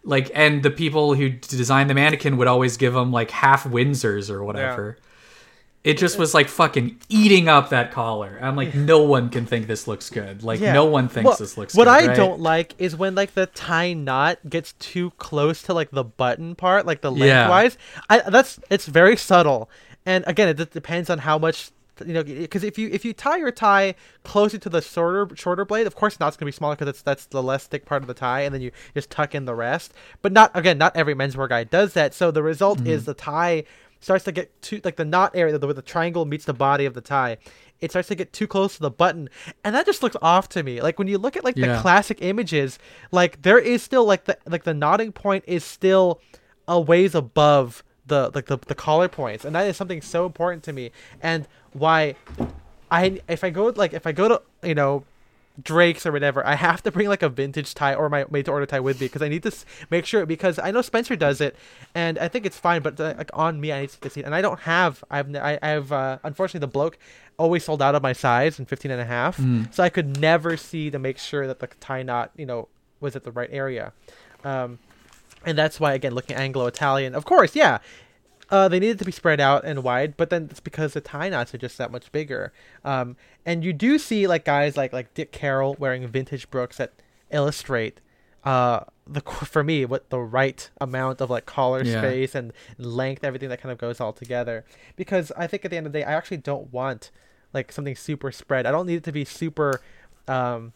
[0.03, 4.31] Like and the people who designed the mannequin would always give them like half windsors
[4.31, 4.97] or whatever
[5.87, 9.67] it just was like fucking eating up that collar i'm like no one can think
[9.67, 10.73] this looks good like Yeah.
[10.73, 12.15] no one thinks Well, this looks what good What I right?
[12.17, 16.55] don't like is when like the tie knot gets too close to like the button
[16.55, 17.49] part, like the Yeah.
[17.49, 17.77] lengthwise.
[18.09, 19.69] I that's it's very subtle,
[20.05, 21.71] and again, it depends on how much
[22.05, 22.23] you know.
[22.23, 25.95] Because if you if you tie your tie closer to the shorter shorter blade, of
[25.95, 28.41] course knot's gonna be smaller because that's that's the less thick part of the tie,
[28.41, 29.93] and then you just tuck in the rest.
[30.21, 32.13] But not again, not every menswear guy does that.
[32.13, 32.87] So the result Mm-hmm.
[32.91, 33.63] is the tie
[33.99, 36.85] starts to get too like the knot area, the, where the triangle meets the body
[36.85, 37.37] of the tie.
[37.79, 39.29] It starts to get too close to the button,
[39.63, 40.81] and that just looks off to me.
[40.81, 42.79] Like when you look at like the classic images,
[43.11, 46.19] like there is still like the like the knotting point is still
[46.67, 50.63] a ways above the like the, the collar points, and that is something so important
[50.63, 50.91] to me.
[51.21, 52.15] And why
[52.89, 55.03] I if I go like if I go to you know
[55.61, 58.51] Drake's or whatever, I have to bring like a vintage tie or my made to
[58.51, 59.51] order tie with me because I need to
[59.89, 61.55] make sure because I know Spencer does it
[61.95, 64.25] and I think it's fine, but uh, like on me I need to see it
[64.25, 66.99] and I don't have I've I, have uh, unfortunately the bloke
[67.37, 69.39] always sold out of my size in 15 and a half,
[69.71, 72.67] so I could never see to make sure that the tie knot you know
[72.99, 73.93] was at the right area,
[74.43, 74.79] um,
[75.45, 77.79] and that's why again looking Anglo Italian, of course, yeah.
[78.49, 81.27] Uh, they needed to be spread out and wide, but then it's because the tie
[81.29, 82.53] knots are just that much bigger.
[82.85, 86.93] Um, and you do see like guys like like Dick Carroll wearing vintage Brooks that
[87.29, 87.99] illustrate
[88.45, 91.99] uh the for me what the right amount of like collar Yeah.
[91.99, 94.63] space and length, everything that kind of goes all together.
[94.95, 97.11] Because I think at the end of the day, I actually don't want
[97.53, 98.65] like something super spread.
[98.65, 99.81] I don't need it to be super
[100.27, 100.73] um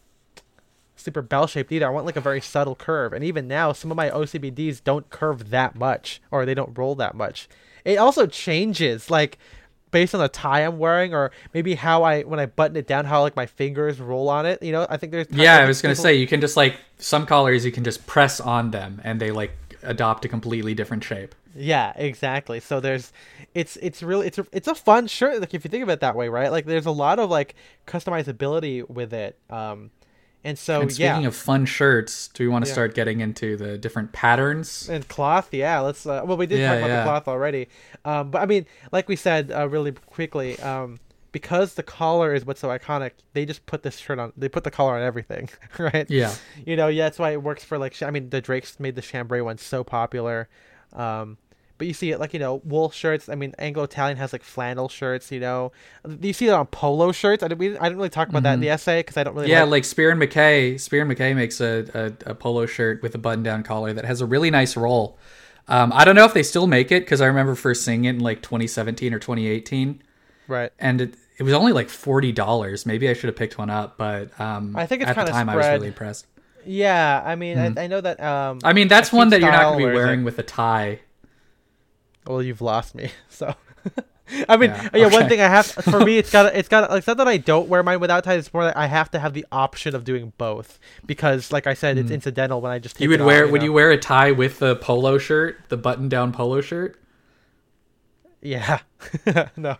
[1.02, 1.86] super bell shaped either.
[1.86, 3.12] I want like a very subtle curve.
[3.12, 6.94] And even now, some of my OCBDs don't curve that much or they don't roll
[6.96, 7.48] that much.
[7.84, 9.38] It also changes like
[9.90, 13.04] based on the tie I'm wearing or maybe how I when I button it down,
[13.04, 14.62] how like my fingers roll on it.
[14.62, 16.76] You know, I think there's Yeah, I was gonna people- say you can just like
[16.98, 21.02] some collars you can just press on them and they like adopt a completely different
[21.04, 21.34] shape.
[21.54, 22.60] Yeah, exactly.
[22.60, 23.12] So there's,
[23.52, 25.38] it's it's really it's a it's a fun shirt.
[25.40, 26.50] Like if you think of it that way, right?
[26.50, 27.54] Like there's a lot of like
[27.86, 29.38] customizability with it.
[29.50, 29.90] Um,
[30.44, 32.72] and so and speaking yeah, of fun shirts, do we want to Yeah.
[32.72, 34.88] start getting into the different patterns?
[34.88, 35.52] and cloth.
[35.52, 36.06] Yeah, let's.
[36.06, 37.68] Uh, well, we did Yeah, talk about the cloth already.
[38.04, 40.98] Um, but I mean, like we said uh, really quickly, um,
[41.30, 44.32] because the collar is what's so iconic, they just put this shirt on.
[44.36, 46.08] They put the collar on everything, right?
[46.10, 46.34] Yeah.
[46.66, 48.02] you know, yeah, that's why it works for like.
[48.02, 50.48] I mean, the Drakes made the chambray one so popular.
[50.92, 51.38] Um,
[51.82, 53.28] but you see it like you know wool shirts.
[53.28, 55.32] I mean, Anglo Italian has like flannel shirts.
[55.32, 55.72] You know,
[56.20, 57.42] you see it on polo shirts.
[57.42, 57.58] I didn't.
[57.58, 59.46] We, I didn't really talk about that in the essay because I don't really.
[59.46, 59.52] Mm-hmm.
[59.52, 60.78] Yeah, like, like Spier and Mackay.
[60.78, 64.04] Spier and Mackay makes a, a, a polo shirt with a button down collar that
[64.04, 65.18] has a really nice roll.
[65.66, 68.10] Um, I don't know if they still make it because I remember first seeing it
[68.10, 70.04] in like 2017 or 2018,
[70.46, 70.70] right.
[70.78, 72.86] and it, it was only like forty dollars.
[72.86, 75.56] Maybe I should have picked one up, but um, I think at the time I
[75.56, 76.28] was really impressed.
[76.64, 78.20] Yeah, I mean, I, I know that.
[78.20, 78.66] Um, Mm-hmm.
[78.66, 81.00] I mean, that's one that you're not going to be wearing with a tie.
[82.26, 83.10] Well, you've lost me.
[83.28, 83.54] So,
[84.48, 85.06] I mean, Yeah, yeah.
[85.08, 87.38] One thing I have for me, it's got it's got like it's not that I
[87.38, 88.38] don't wear mine without ties.
[88.46, 91.74] It's more that I have to have the option of doing both because, like I
[91.74, 93.04] said, it's incidental when I just take.
[93.04, 93.46] You would it wear?
[93.46, 93.64] off, would know?
[93.66, 96.98] you wear a tie with the polo shirt, the button-down polo shirt?
[98.40, 98.80] Yeah.
[99.56, 99.76] no.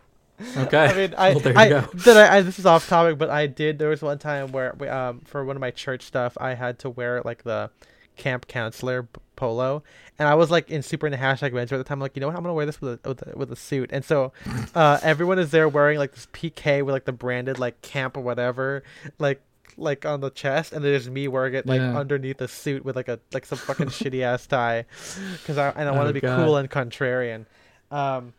[0.57, 0.85] Okay.
[0.87, 1.87] I mean, I, well, there you I, go.
[2.05, 3.79] did I, I, this is off topic, but I did.
[3.79, 6.79] There was one time where, we, um, for one of my church stuff, I had
[6.81, 7.71] to wear like the
[8.17, 9.83] camp counselor polo,
[10.19, 12.01] and I was like in super in the hashtag menswear at the time.
[12.01, 12.37] like, you know what?
[12.37, 14.33] I'm gonna wear this with a with a, with a suit, and so,
[14.75, 18.21] uh, everyone is there wearing like this PK with like the branded like camp or
[18.21, 18.83] whatever,
[19.19, 19.41] like
[19.79, 21.97] like on the chest, and there's me wearing it like Yeah.
[21.97, 24.85] underneath a suit with like a like some fucking shitty ass tie,
[25.33, 26.37] because I and I want Oh, to be God.
[26.45, 27.47] cool and contrarian.
[27.91, 28.35] Um,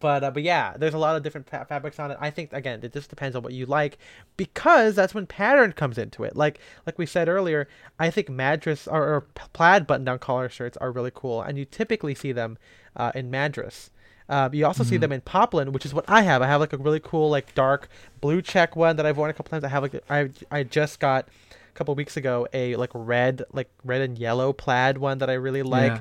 [0.00, 2.18] but uh, but yeah, there's a lot of different fa- fabrics on it.
[2.20, 3.98] I think again, it just depends on what you like,
[4.36, 6.36] because that's when pattern comes into it.
[6.36, 7.68] Like like we said earlier,
[7.98, 9.20] I think madras or, or
[9.52, 12.58] plaid button-down collar shirts are really cool, and you typically see them
[12.96, 13.90] uh, in madras.
[14.26, 16.40] Um, you also see them in poplin, which is what I have.
[16.40, 17.88] I have like a really cool like dark
[18.22, 19.64] blue check one that I've worn a couple times.
[19.64, 23.68] I have like I I just got a couple weeks ago a like red like
[23.84, 26.00] red and yellow plaid one that I really like, Yeah.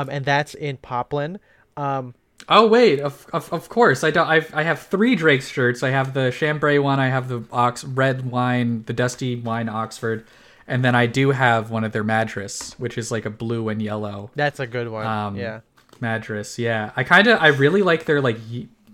[0.00, 1.38] um, and that's in poplin.
[1.78, 2.14] Um,
[2.48, 4.04] Oh wait, of, of of course.
[4.04, 4.26] I don't.
[4.26, 5.82] I've, I have three Drake shirts.
[5.82, 7.00] I have the chambray one.
[7.00, 10.26] I have the ox red wine, the dusty wine Oxford,
[10.66, 13.80] and then I do have one of their madras, which is like a blue and
[13.80, 15.06] yellow That's a good one.
[15.06, 15.60] um, yeah.
[16.00, 16.58] madras.
[16.58, 18.38] Yeah, I kind of I really like their like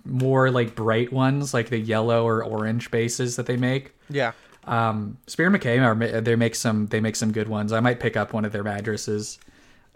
[0.05, 3.93] more like bright ones, like the yellow or orange bases that they make.
[4.11, 4.33] Yeah.
[4.65, 7.73] Um, Spier Mackay are they make some they make some good ones.
[7.73, 9.39] I might pick up one of their mattresses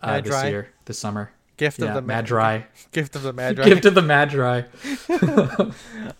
[0.03, 1.31] uh, this year, this summer.
[1.57, 2.65] Gift yeah, of the Ma- Madry.
[2.93, 3.65] Gift of the Madry.
[3.65, 4.67] Gift of the Madry.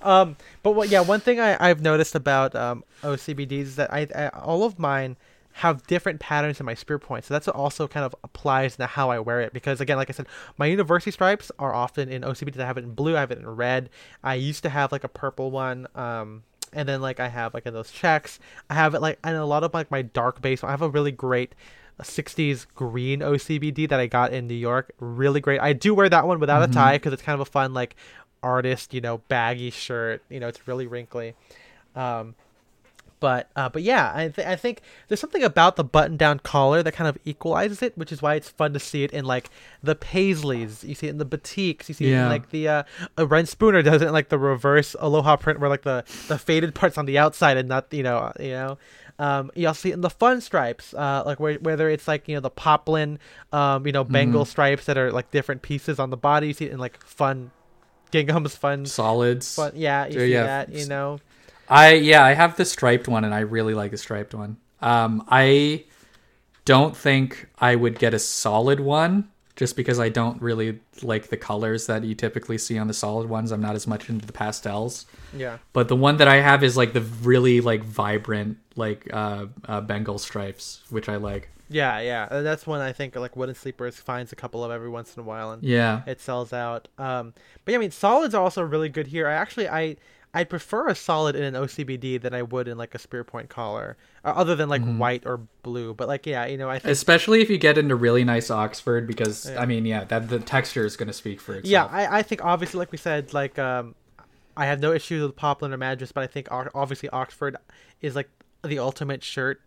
[0.03, 0.89] Um, but what?
[0.89, 4.79] Yeah, one thing I, I've noticed about um, OCBDs is that I, I all of
[4.79, 5.17] mine
[5.55, 7.29] have different patterns in my spear points.
[7.29, 9.53] So that's also kind of applies to how I wear it.
[9.53, 10.27] Because again, like I said,
[10.57, 12.59] my university stripes are often in OCBDs.
[12.59, 13.17] I have it in blue.
[13.17, 13.91] I have it in red.
[14.25, 15.87] I used to have like a purple one.
[15.95, 18.39] Um, and then like I have like in those checks.
[18.71, 20.65] I have it like and a lot of like my dark base.
[20.65, 21.55] I have a really great.
[22.01, 24.93] 60s green OCBD that I got in New York.
[24.99, 25.61] Really great.
[25.61, 27.97] I do wear that one without a tie because it's kind of a fun, like,
[28.43, 30.23] artist, you know, baggy shirt.
[30.29, 31.35] You know, it's really wrinkly.
[31.95, 32.35] Um,
[33.23, 36.83] but uh, but yeah, I th- I think there's something about the button down collar
[36.83, 39.49] that kind of equalizes it, which is why it's fun to see it in like
[39.81, 40.83] the paisleys.
[40.83, 41.89] You see it in the batiks.
[41.89, 42.83] You see it in like the uh,
[43.17, 46.37] uh Reyn Spooner does it in like the reverse aloha print, where like the the
[46.37, 48.79] faded parts on the outside and not you know uh, you know.
[49.23, 52.41] Um, you'll see in the fun stripes, uh, like where, whether it's like you know
[52.41, 53.21] the poplin,
[53.53, 56.49] um, you know Bengal stripes that are like different pieces on the body.
[56.49, 57.53] You see it in like fun
[58.11, 59.55] ginghams, fun, Solids.
[59.55, 59.73] fun.
[59.77, 60.43] Yeah, you see yeah.
[60.43, 60.73] that.
[60.73, 61.21] You know.
[61.69, 64.57] I yeah, I have the striped one and I really like the striped one.
[64.81, 65.85] Um I
[66.65, 69.29] don't think I would get a solid one
[69.63, 73.29] just because I don't really like the colors that you typically see on the solid
[73.29, 73.53] ones.
[73.53, 75.07] I'm not as much into the pastels.
[75.33, 75.59] Yeah.
[75.73, 79.81] But the one that I have is like the really like vibrant like uh, uh
[79.81, 81.49] Bengal stripes, which I like.
[81.69, 82.27] Yeah, yeah.
[82.29, 85.21] uh, That's one I think like Wooden Sleepers finds a couple of every once in
[85.21, 86.03] a while and Yeah.
[86.09, 86.89] it sells out.
[86.99, 87.33] Um,
[87.65, 89.29] but yeah, I mean solids are also really good here.
[89.29, 89.95] I actually I
[90.35, 93.51] I prefer a solid in an OCBD than I would in like a spear point
[93.51, 94.99] collar, uh, other than like Mm-hmm.
[94.99, 95.93] white or blue.
[95.95, 99.07] But like yeah, you know I think Especially if you get into really nice Oxford
[99.07, 99.61] because Yeah.
[99.61, 101.71] I mean, yeah, that the texture is going to speak for itself.
[101.71, 103.95] yeah I, I think obviously like we said like um
[104.57, 107.57] I have no issues with Poplin or Madras, but I think obviously Oxford
[108.01, 108.29] is like
[108.63, 109.61] the ultimate shirt.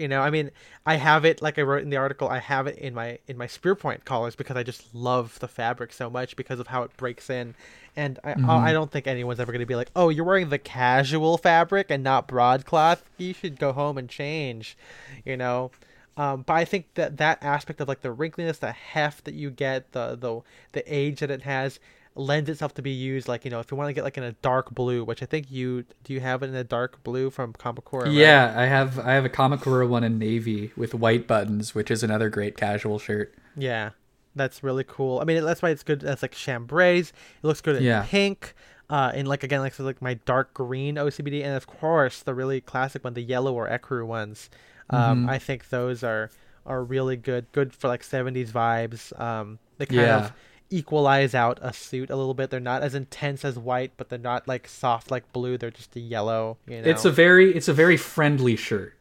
[0.00, 0.50] You know, I mean,
[0.86, 2.28] I have it like I wrote in the article.
[2.28, 5.48] I have it in my in my spear point collars because I just love the
[5.48, 7.54] fabric so much because of how it breaks in,
[7.96, 10.58] and I I don't think anyone's ever going to be like, oh, you're wearing the
[10.58, 13.04] casual fabric and not broadcloth.
[13.18, 14.76] You should go home and change,
[15.24, 15.70] you know.
[16.16, 19.50] Um, but I think that that aspect of like the wrinkliness, the heft that you
[19.50, 20.40] get, the the
[20.72, 21.78] the age that it has,
[22.16, 24.24] lends itself to be used like you know if you want to get like in
[24.24, 27.30] a dark blue, which I think you do you have it in a dark blue
[27.30, 28.04] from Kamakura?
[28.06, 28.12] right?
[28.12, 32.02] Yeah, I have I have a Kamakura one in navy with white buttons, which is
[32.02, 33.34] another great casual shirt.
[33.56, 33.90] Yeah,
[34.34, 35.20] that's really cool.
[35.20, 36.98] I mean, that's why it's good as like chambray.
[37.00, 38.06] It looks good in Yeah.
[38.08, 38.54] pink.
[38.88, 42.34] Uh, in like again, like so like my dark green OCBD, and of course the
[42.34, 44.50] really classic one, the yellow or ecru ones.
[44.90, 45.28] Um, Mhm.
[45.28, 46.30] I think those are
[46.66, 47.46] are really good.
[47.52, 49.18] Good for like '70s vibes.
[49.20, 50.16] Um, they kind Yeah.
[50.16, 50.32] of
[50.70, 52.50] equalize out a suit a little bit.
[52.50, 55.58] They're not as intense as white, but they're not like soft like blue.
[55.58, 56.56] They're just a yellow.
[56.66, 58.94] You know, It's a very it's a very friendly shirt.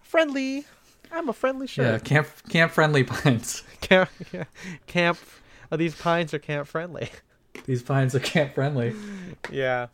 [0.00, 0.64] friendly.
[1.12, 1.86] I'm a friendly shirt.
[1.86, 3.62] Yeah, camp camp friendly pines.
[3.80, 4.44] Camp, yeah.
[4.86, 5.18] camp.
[5.70, 7.10] Oh, these pines are camp friendly.
[7.64, 8.94] These pines are camp friendly.
[9.50, 9.86] yeah.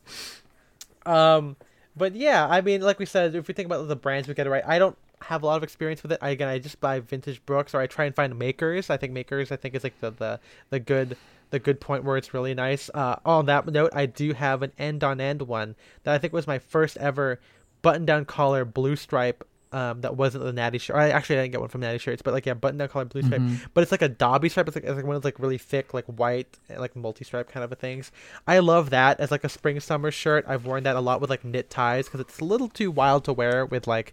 [1.06, 1.56] Um,
[1.96, 4.46] but yeah, I mean, like we said, if we think about the brands we get
[4.46, 6.18] it right, I don't have a lot of experience with it.
[6.20, 8.90] I, again, I just buy vintage Brooks or I try and find makers.
[8.90, 11.16] I think makers, I think is like the the the good
[11.50, 12.90] the good point where it's really nice.
[12.94, 16.32] Uh, on that note, I do have an end on end one that I think
[16.32, 17.40] was my first ever
[17.82, 19.46] button down collar blue stripe.
[19.74, 20.96] Um, that wasn't the natty shirt.
[20.96, 23.06] I actually I didn't get one from natty shirts, but like yeah, button down collar
[23.06, 23.40] blue stripe.
[23.72, 24.68] But it's like a Dobby stripe.
[24.68, 27.50] It's like, it's like one of those like really thick, like white, like multi stripe
[27.50, 28.12] kind of a things.
[28.46, 30.44] I love that as like a spring summer shirt.
[30.46, 33.24] I've worn that a lot with like knit ties because it's a little too wild
[33.24, 34.12] to wear with like,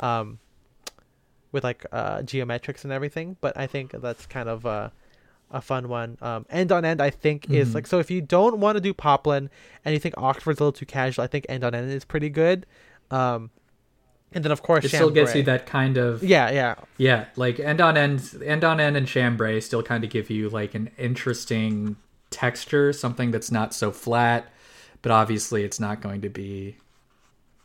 [0.00, 0.38] um,
[1.52, 3.36] with like uh geometrics and everything.
[3.40, 4.90] But I think that's kind of uh,
[5.50, 6.16] a fun one.
[6.22, 7.74] Um, end on end, I think is Mhm.
[7.74, 7.98] like so.
[7.98, 9.50] If you don't want to do poplin
[9.84, 12.30] and you think Oxford's a little too casual, I think end on end is pretty
[12.30, 12.64] good.
[13.10, 13.50] Um,
[14.34, 17.60] and then of course It still gets you that kind of Yeah, yeah, yeah, like
[17.60, 20.90] end on end end on end and chambray still kind of give you like an
[20.96, 21.96] interesting
[22.30, 24.50] texture, something that's not so flat,
[25.02, 26.76] but obviously it's not going to be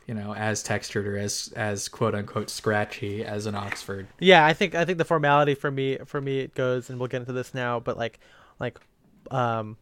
[0.08, 4.08] you know as textured or as as quote unquote scratchy as an Oxford.
[4.18, 7.08] Yeah, I think I think the formality for me for me it goes, and we'll
[7.08, 7.78] get into this now.
[7.78, 8.18] But like,
[8.58, 8.78] like,
[9.30, 9.76] um,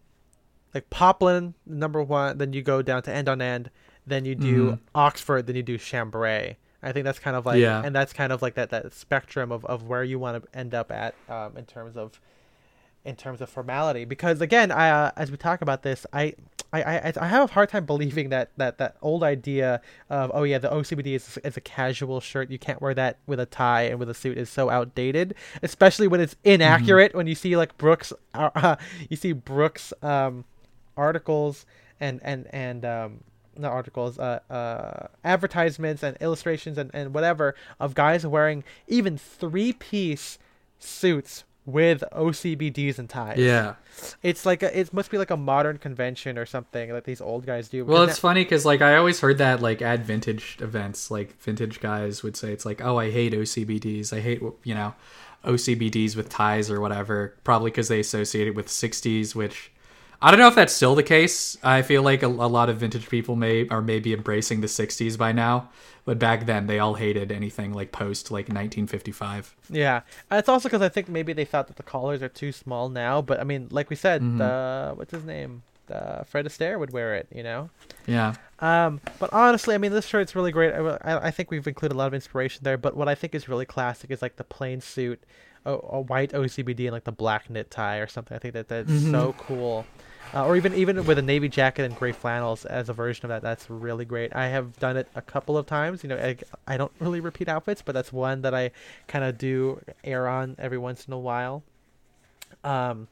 [0.74, 3.70] like Poplin number one, then you go down to end on end,
[4.06, 4.78] then you do Mhm.
[4.94, 6.56] Oxford, then you do Chambray.
[6.82, 7.82] I think that's kind of like, Yeah.
[7.84, 10.74] and that's kind of like that that spectrum of, of where you want to end
[10.74, 12.20] up at um, in terms of
[13.06, 14.04] in terms of formality.
[14.04, 16.34] Because again, I uh, as we talk about this, I.
[16.72, 19.80] I, I, I have a hard time believing that, that, that old idea
[20.10, 23.38] of oh yeah the OCBD is, is a casual shirt you can't wear that with
[23.38, 27.36] a tie and with a suit is so outdated especially when it's inaccurate when you
[27.36, 28.76] see like Brooks uh,
[29.08, 30.44] you see Brooks um
[30.96, 31.64] articles
[32.00, 33.20] and and and um
[33.56, 39.72] not articles uh uh advertisements and illustrations and and whatever of guys wearing even three
[39.72, 40.36] piece
[40.78, 43.38] suits with OCBDs and ties.
[43.38, 43.74] Yeah.
[44.22, 47.44] It's like a, it must be like a modern convention or something that these old
[47.44, 47.84] guys do.
[47.84, 51.80] Well, it's funny because like I always heard that like at vintage events, like vintage
[51.80, 54.12] guys would say it's like, oh, I hate OCBDs.
[54.12, 54.94] I hate you know
[55.44, 57.34] OCBDs with ties or whatever.
[57.42, 59.72] Probably because they associate it with '60s, which
[60.22, 61.58] I don't know if that's still the case.
[61.62, 65.18] I feel like a, a lot of vintage people may are maybe embracing the '60s
[65.18, 65.70] by now,
[66.06, 69.54] but back then they all hated anything like post like 1955.
[69.68, 70.00] Yeah,
[70.32, 72.88] Uh, it's also because I think maybe they thought that the collars are too small
[72.88, 73.20] now.
[73.20, 74.40] But I mean, like we said, Mhm.
[74.40, 75.62] uh, what's his name?
[75.92, 77.70] Uh, Fred Astaire would wear it, you know.
[78.06, 78.34] Yeah.
[78.58, 80.72] Um, but honestly, I mean, this shirt's really great.
[80.74, 82.76] I, I, think we've included a lot of inspiration there.
[82.76, 85.22] But what I think is really classic is like the plain suit,
[85.64, 88.34] a, a white OCBD and like the black knit tie or something.
[88.34, 89.10] I think that that's Mhm.
[89.12, 89.86] so cool.
[90.34, 93.28] Uh, or even even with a navy jacket and gray flannels as a version of
[93.28, 93.42] that.
[93.42, 94.34] That's really great.
[94.34, 96.02] I have done it a couple of times.
[96.02, 98.72] You know, I, I don't really repeat outfits, but that's one that I
[99.08, 101.62] kind of do air on every once in a while.
[102.64, 103.08] Um,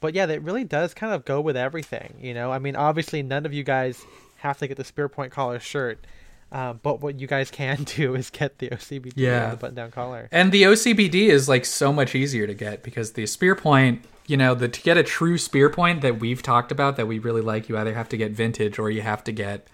[0.00, 2.14] but yeah, that really does kind of go with everything.
[2.20, 4.04] You know, I mean, obviously, none of you guys
[4.38, 6.04] have to get the Spear Point collar shirt.
[6.50, 9.44] Um, but what you guys can do is get the OCBD Yeah.
[9.44, 10.28] and the button-down collar.
[10.32, 14.36] And the OCBD is like so much easier to get because the spear point, you
[14.36, 17.42] know, the to get a true spear point that we've talked about that we really
[17.42, 19.68] like, you either have to get vintage or you have to get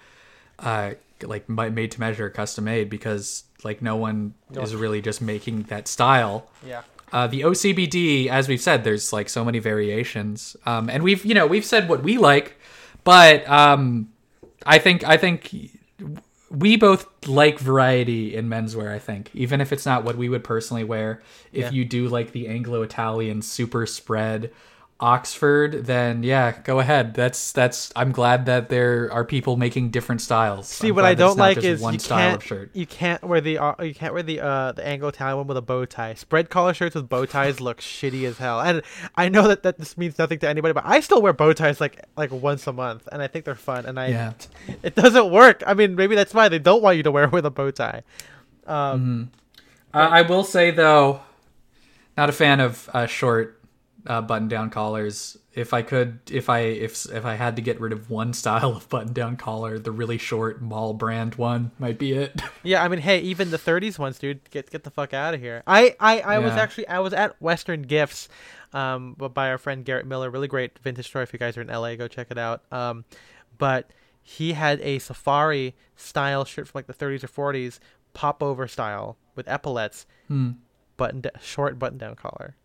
[0.58, 5.62] uh like made to measure, custom made because like no one is really just making
[5.64, 6.48] that style.
[6.66, 6.82] Yeah.
[7.12, 11.32] Uh, the OCBD, as we've said, there's like so many variations, um, and we've you
[11.34, 12.56] know we've said what we like,
[13.04, 14.10] but um,
[14.66, 15.54] I think I think
[16.50, 18.92] we both like variety in menswear.
[18.92, 21.22] I think even if it's not what we would personally wear,
[21.52, 21.70] if Yeah.
[21.70, 24.50] you do like the Anglo-Italian super spread
[25.00, 27.14] Oxford, then yeah, go ahead.
[27.14, 27.92] That's that's.
[27.96, 30.68] I'm glad that there are people making different styles.
[30.68, 32.70] See, I'm what I don't like is one you style can't of shirt.
[32.74, 35.56] you can't wear the uh, you can't wear the uh the Anglo Italian one with
[35.56, 36.14] a bow tie.
[36.14, 38.60] Spread collar shirts with bow ties look shitty as hell.
[38.60, 38.82] And
[39.16, 41.80] I know that that this means nothing to anybody, but I still wear bow ties
[41.80, 43.86] like like once a month, and I think they're fun.
[43.86, 44.32] And I Yeah.
[44.84, 45.64] it doesn't work.
[45.66, 48.02] I mean, maybe that's why they don't want you to wear with a bow tie.
[48.66, 49.30] Um,
[49.92, 51.20] Uh, I will say though,
[52.16, 53.60] not a fan of uh, short
[54.06, 55.36] uh, button-down collars.
[55.54, 58.76] If I could, if I if if I had to get rid of one style
[58.76, 62.40] of button-down collar, the really short mall brand one might be it.
[62.62, 65.40] Yeah, I mean, hey, even the '30s ones, dude, get get the fuck out of
[65.40, 65.62] here.
[65.66, 68.28] I I, I was actually I was at Western Gifts,
[68.72, 71.22] um, by our friend Garrett Miller, really great vintage store.
[71.22, 72.62] If you guys are in LA, go check it out.
[72.72, 73.04] Um,
[73.58, 73.90] but
[74.22, 77.78] he had a safari style shirt from like the 30s or 40s,
[78.14, 80.52] pop over style with epaulets, Hmm.
[80.96, 82.56] button short button down collar.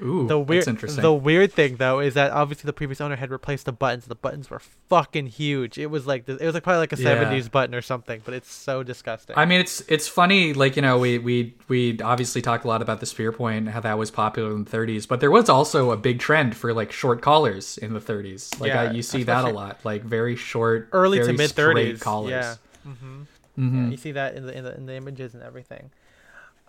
[0.00, 1.02] Ooh, The weird that's interesting.
[1.02, 4.06] the weird thing though is that obviously the previous owner had replaced the buttons.
[4.06, 5.76] The buttons were fucking huge.
[5.76, 7.24] It was like it was like probably like a Yeah.
[7.30, 9.36] 70s button or something, but it's so disgusting.
[9.36, 10.54] I mean, it's it's funny.
[10.54, 13.80] Like you know, we we we obviously talk a lot about the spear point, how
[13.80, 16.90] that was popular in the 30s, but there was also a big trend for like
[16.90, 18.58] short collars in the 30s.
[18.60, 22.00] Like Yeah, I, you see that a lot, like very short, early to mid 30s
[22.00, 22.30] collars.
[22.30, 22.54] Yeah.
[22.84, 23.22] hmm
[23.58, 23.84] Mhm.
[23.84, 23.90] yeah.
[23.90, 25.90] You see that in the, in the in the images and everything.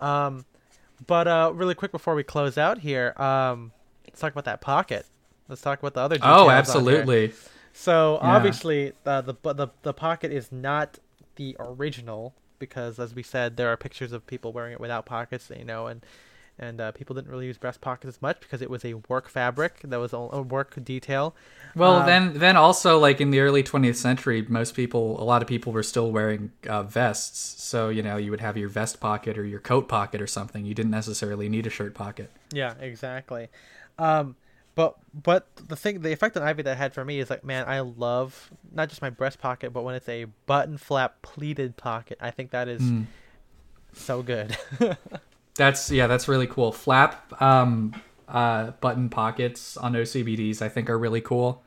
[0.00, 0.44] Um,
[1.06, 3.72] but uh, really quick before we close out here, um,
[4.06, 5.06] let's talk about that pocket.
[5.48, 6.16] Let's talk about the other.
[6.16, 7.32] Details Oh, absolutely.
[7.72, 8.20] So Yeah.
[8.36, 10.98] obviously, uh, the the the pocket is not
[11.36, 15.50] the original because, as we said, there are pictures of people wearing it without pockets.
[15.54, 16.04] You know, and
[16.58, 19.28] and uh, people didn't really use breast pockets as much because it was a work
[19.28, 21.34] fabric that was a, a work detail.
[21.74, 25.42] Well, Um, then, then also like in the early 20th century, most people, a lot
[25.42, 27.62] of people were still wearing uh, vests.
[27.62, 30.64] So you know, you would have your vest pocket or your coat pocket or something.
[30.64, 32.30] You didn't necessarily need a shirt pocket.
[32.52, 33.48] Yeah, exactly.
[33.98, 34.36] Um,
[34.76, 37.64] but but the thing, the effect on Ivy that had for me is like, man,
[37.66, 42.18] I love not just my breast pocket, but when it's a button flap pleated pocket.
[42.20, 43.06] I think that is Mm.
[43.92, 44.56] so good.
[45.56, 46.72] That's yeah, that's really cool.
[46.72, 47.94] Flap um,
[48.28, 51.62] uh, button pockets on OCBDs, I think, are really cool.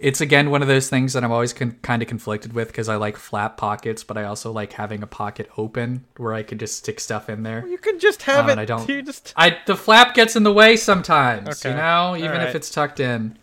[0.00, 2.88] It's again one of those things that I'm always con- kind of conflicted with because
[2.88, 6.58] I like flap pockets, but I also like having a pocket open where I could
[6.60, 7.66] just stick stuff in there.
[7.66, 8.58] you can just have Uh, it.
[8.58, 11.70] I don't- You just I the flap gets in the way sometimes, Okay.
[11.74, 12.48] you know, even Alright.
[12.48, 13.38] if it's tucked in.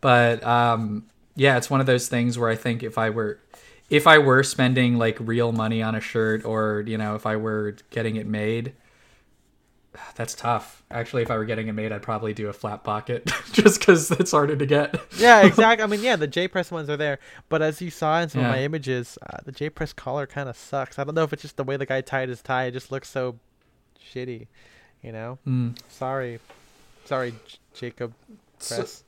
[0.00, 1.04] But um,
[1.36, 3.38] yeah, it's one of those things where I think if I were
[3.88, 7.36] if I were spending like real money on a shirt or, you know, if I
[7.36, 8.72] were getting it made,
[10.14, 10.82] that's tough.
[10.90, 14.10] Actually, if I were getting it made, I'd probably do a flat pocket just cuz
[14.10, 14.94] it's harder to get.
[15.18, 15.84] yeah, exactly.
[15.84, 17.18] I mean, yeah, the J press ones are there,
[17.48, 18.48] but as you saw in some Yeah.
[18.48, 20.98] of my images, uh, the J press collar kind of sucks.
[20.98, 22.90] I don't know if it's just the way the guy tied his tie; it just
[22.92, 23.38] looks so
[24.14, 24.46] shitty.
[25.02, 25.76] You know, Mm.
[25.88, 26.38] sorry,
[27.04, 28.14] sorry, J- Jacob
[28.58, 29.02] So- Press.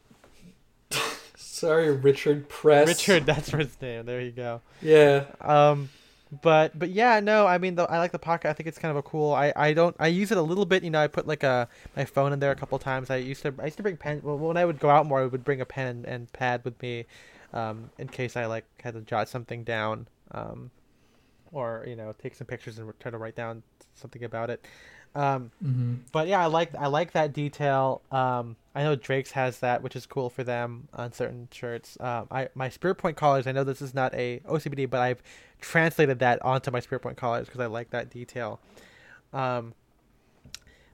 [1.36, 2.88] Sorry, Richard Press.
[2.88, 4.06] Richard, that's his name.
[4.06, 4.60] There you go.
[4.82, 5.24] Yeah.
[5.40, 5.88] Um,
[6.42, 8.48] but but yeah, no, I mean, the, I like the pocket.
[8.48, 9.32] I think it's kind of a cool.
[9.32, 9.94] I, I don't.
[9.98, 10.82] I use it a little bit.
[10.84, 13.10] You know, I put like a my phone in there a couple times.
[13.10, 14.20] I used to I used to bring pen.
[14.22, 16.62] Well, when I would go out more, I would bring a pen and, and pad
[16.64, 17.06] with me,
[17.52, 20.08] um, in case I like had to jot something down.
[20.32, 20.70] Um,
[21.52, 23.62] or you know, take some pictures and try to write down
[23.94, 24.64] something about it.
[25.14, 25.94] Um, Mm-hmm.
[26.12, 28.02] but yeah, I like I like that detail.
[28.10, 31.96] Um, I know Drake's has that, which is cool for them on certain shirts.
[32.00, 33.46] Um, I my Spear Point collars.
[33.46, 35.22] I know this is not a OCBD, but I've
[35.60, 38.58] translated that onto my Spear Point collars because I like that detail.
[39.32, 39.74] Um,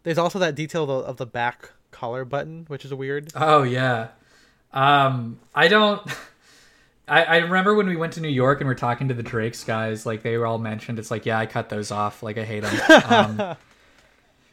[0.03, 3.31] there's also that detail of the, of the back collar button, which is weird.
[3.35, 4.09] Oh yeah.
[4.73, 6.03] Um, I don't.
[7.09, 9.65] I, I remember when we went to New York and we're talking to the Drake's
[9.65, 10.99] guys, like they were all mentioned.
[11.01, 12.23] It's like, yeah, I cut those off.
[12.23, 12.77] Like I hate them.
[13.51, 13.57] Um,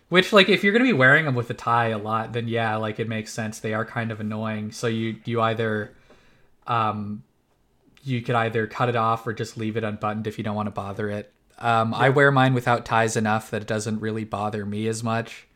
[0.10, 2.76] which, like, if you're gonna be wearing them with a tie a lot, then yeah,
[2.78, 3.60] like it makes sense.
[3.60, 4.72] They are kind of annoying.
[4.72, 5.94] So you you either,
[6.68, 7.24] um,
[8.04, 10.68] you could either cut it off or just leave it unbuttoned if you don't want
[10.68, 11.32] to bother it.
[11.60, 15.48] Um, I wear mine without ties enough that it doesn't really bother me as much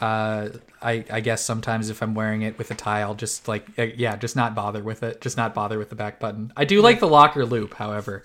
[0.00, 0.48] uh
[0.82, 3.86] I, I guess sometimes if I'm wearing it with a tie, I'll just like uh,
[3.96, 5.22] yeah, just not bother with it.
[5.22, 6.52] Just not bother with the back button.
[6.56, 8.24] I do like the locker loop, however.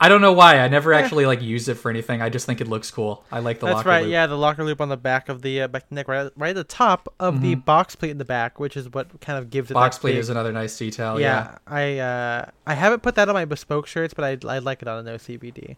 [0.00, 0.60] I don't know why.
[0.60, 2.22] I never actually like use it for anything.
[2.22, 3.24] I just think it looks cool.
[3.32, 4.02] I like the That's locker right.
[4.04, 4.12] loop.
[4.12, 6.54] Yeah, the locker loop on the back of the uh, back neck, right, right at
[6.56, 9.70] the top of the box plate in the back, which is what kind of gives
[9.70, 9.82] it Mm-hmm.
[9.82, 11.18] Box plate big- is another nice detail.
[11.18, 11.50] Yeah.
[11.50, 14.82] yeah, I uh, I haven't put that on my bespoke shirts, but I I like
[14.82, 15.76] it on an OCBD.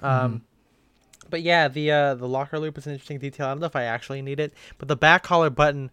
[0.00, 0.42] Um,
[1.30, 3.46] but yeah, the uh, the locker loop is an interesting detail.
[3.46, 5.90] I don't know if I actually need it, but the back collar button,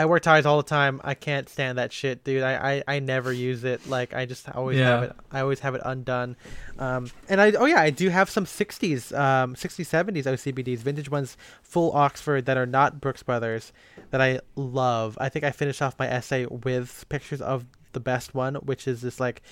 [0.00, 0.98] I wear ties all the time.
[1.04, 2.42] I can't stand that shit, dude.
[2.42, 3.86] I I, I never use it.
[3.86, 5.12] Like I just always have it.
[5.30, 6.36] I always have it undone.
[6.78, 11.10] Um, and I oh yeah, I do have some '60s, um, '60s, '70s OCBDs, vintage
[11.10, 13.74] ones, full Oxford that are not Brooks Brothers,
[14.10, 15.18] that I love.
[15.20, 19.02] I think I finished off my essay with pictures of the best one, which is
[19.02, 19.42] this like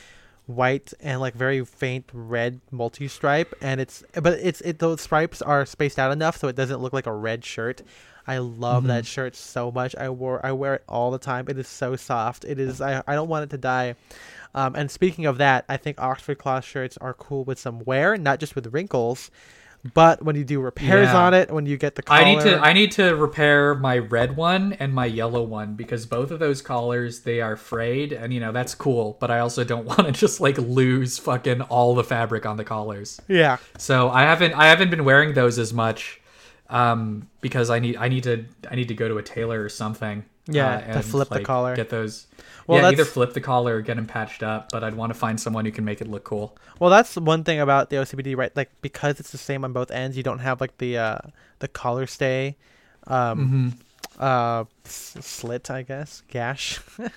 [0.47, 5.67] white and like very faint red multi-stripe and it's but it's it those stripes are
[5.67, 7.83] spaced out enough so it doesn't look like a red shirt
[8.29, 9.97] i love that shirt so much.
[9.97, 11.47] I wore i wear it all the time.
[11.49, 12.45] It is so soft.
[12.45, 13.95] It is i, I don't want it to die.
[14.55, 18.17] Um, and speaking of that i think oxford cloth shirts are cool with some wear
[18.17, 19.31] not just with wrinkles
[19.95, 21.17] but when you do repairs Yeah.
[21.27, 23.99] on it when you get the collar I need to I need to repair my
[23.99, 28.35] red one and my yellow one because both of those collars they are frayed and
[28.35, 31.95] you know that's cool, but I also don't want to just like lose fucking all
[31.95, 33.21] the fabric on the collars.
[33.29, 33.59] yeah.
[33.79, 36.21] So I haven't I haven't been wearing those as much
[36.71, 39.69] um, because I need I need to I need to go to a tailor or
[39.69, 40.25] something.
[40.51, 41.77] Yeah, uh, to and, flip the collar.
[41.77, 42.27] Get those.
[42.67, 44.71] Well, yeah, either flip the collar or get them patched up.
[44.71, 46.57] But I'd want to find someone who can make it look cool.
[46.79, 48.55] Well, that's one thing about the OCBD, right?
[48.57, 51.19] Like because it's the same on both ends, you don't have like the uh
[51.59, 52.57] the collar stay,
[53.07, 53.75] um,
[54.19, 56.81] uh, s- slit, I guess, gash.
[56.99, 57.09] um,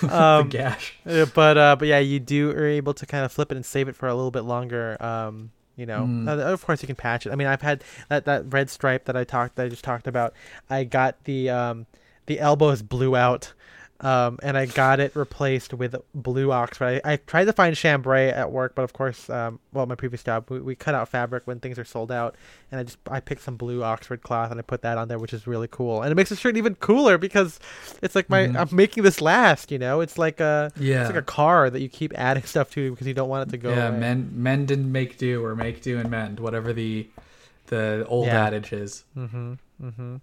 [0.00, 0.94] the gash.
[1.06, 3.64] uh, but uh, but yeah, you do are able to kind of flip it and
[3.64, 4.96] save it for a little bit longer.
[5.00, 6.28] Um, you know, Mm.
[6.28, 7.32] Of course you can patch it.
[7.32, 10.06] I mean, I've had that that red stripe that I talked that I just talked
[10.06, 10.34] about.
[10.68, 11.86] I got the um
[12.26, 13.54] the elbows blew out.
[14.00, 17.00] Um, and I got it replaced with blue Oxford.
[17.04, 20.22] I, I tried to find chambray at work, but of course, um, well, my previous
[20.22, 22.36] job, we, we cut out fabric when things are sold out,
[22.70, 25.18] and I just I picked some blue Oxford cloth and I put that on there,
[25.18, 27.58] which is really cool, and it makes the shirt even cooler because
[28.00, 28.56] it's like my Mhm.
[28.70, 30.00] I'm making this last, you know.
[30.00, 31.00] It's like a Yeah.
[31.00, 33.50] it's like a car that you keep adding stuff to because you don't want it
[33.50, 33.98] to go yeah, away.
[33.98, 37.08] men men didn't make do or make do and mend, whatever the
[37.66, 38.44] the old Yeah.
[38.46, 39.02] adage is.
[39.16, 39.54] Mm-hmm.
[39.82, 40.16] Mm-hmm.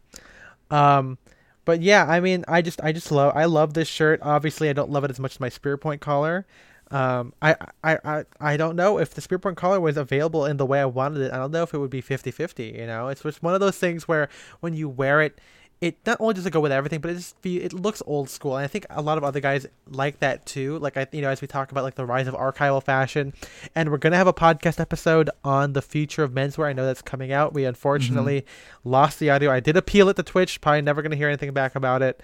[0.73, 1.17] Um,
[1.65, 4.19] but yeah, I mean, I just, I just love, I love this shirt.
[4.21, 6.45] Obviously, I don't love it as much as my Spear Point collar.
[6.91, 10.57] Um, I, I, I, I don't know if the Spear Point collar was available in
[10.57, 11.33] the way I wanted it.
[11.33, 13.77] I don't know if it would be 50-50, You know, it's just one of those
[13.77, 15.39] things where when you wear it,
[15.81, 18.29] it not only does it go with everything, but it just fe- it looks old
[18.29, 18.55] school.
[18.55, 20.79] And I think a lot of other guys like that too.
[20.79, 23.33] Like I, you know, as we talk about like the rise of archival fashion,
[23.75, 26.67] and we're gonna have a podcast episode on the future of menswear.
[26.67, 27.53] I know that's coming out.
[27.53, 28.45] We unfortunately
[28.83, 29.51] lost the audio.
[29.51, 30.61] I did appeal it to Twitch.
[30.61, 32.21] Probably never gonna hear anything back about it.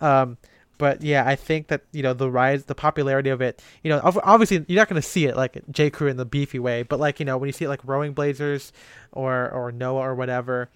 [0.00, 0.38] Um,
[0.78, 3.62] but yeah, I think that you know the rise, the popularity of it.
[3.82, 6.82] You know, obviously you're not gonna see it like J Crew in the beefy way,
[6.82, 8.72] but like you know when you see it like rowing blazers
[9.12, 10.70] or or Noah or whatever,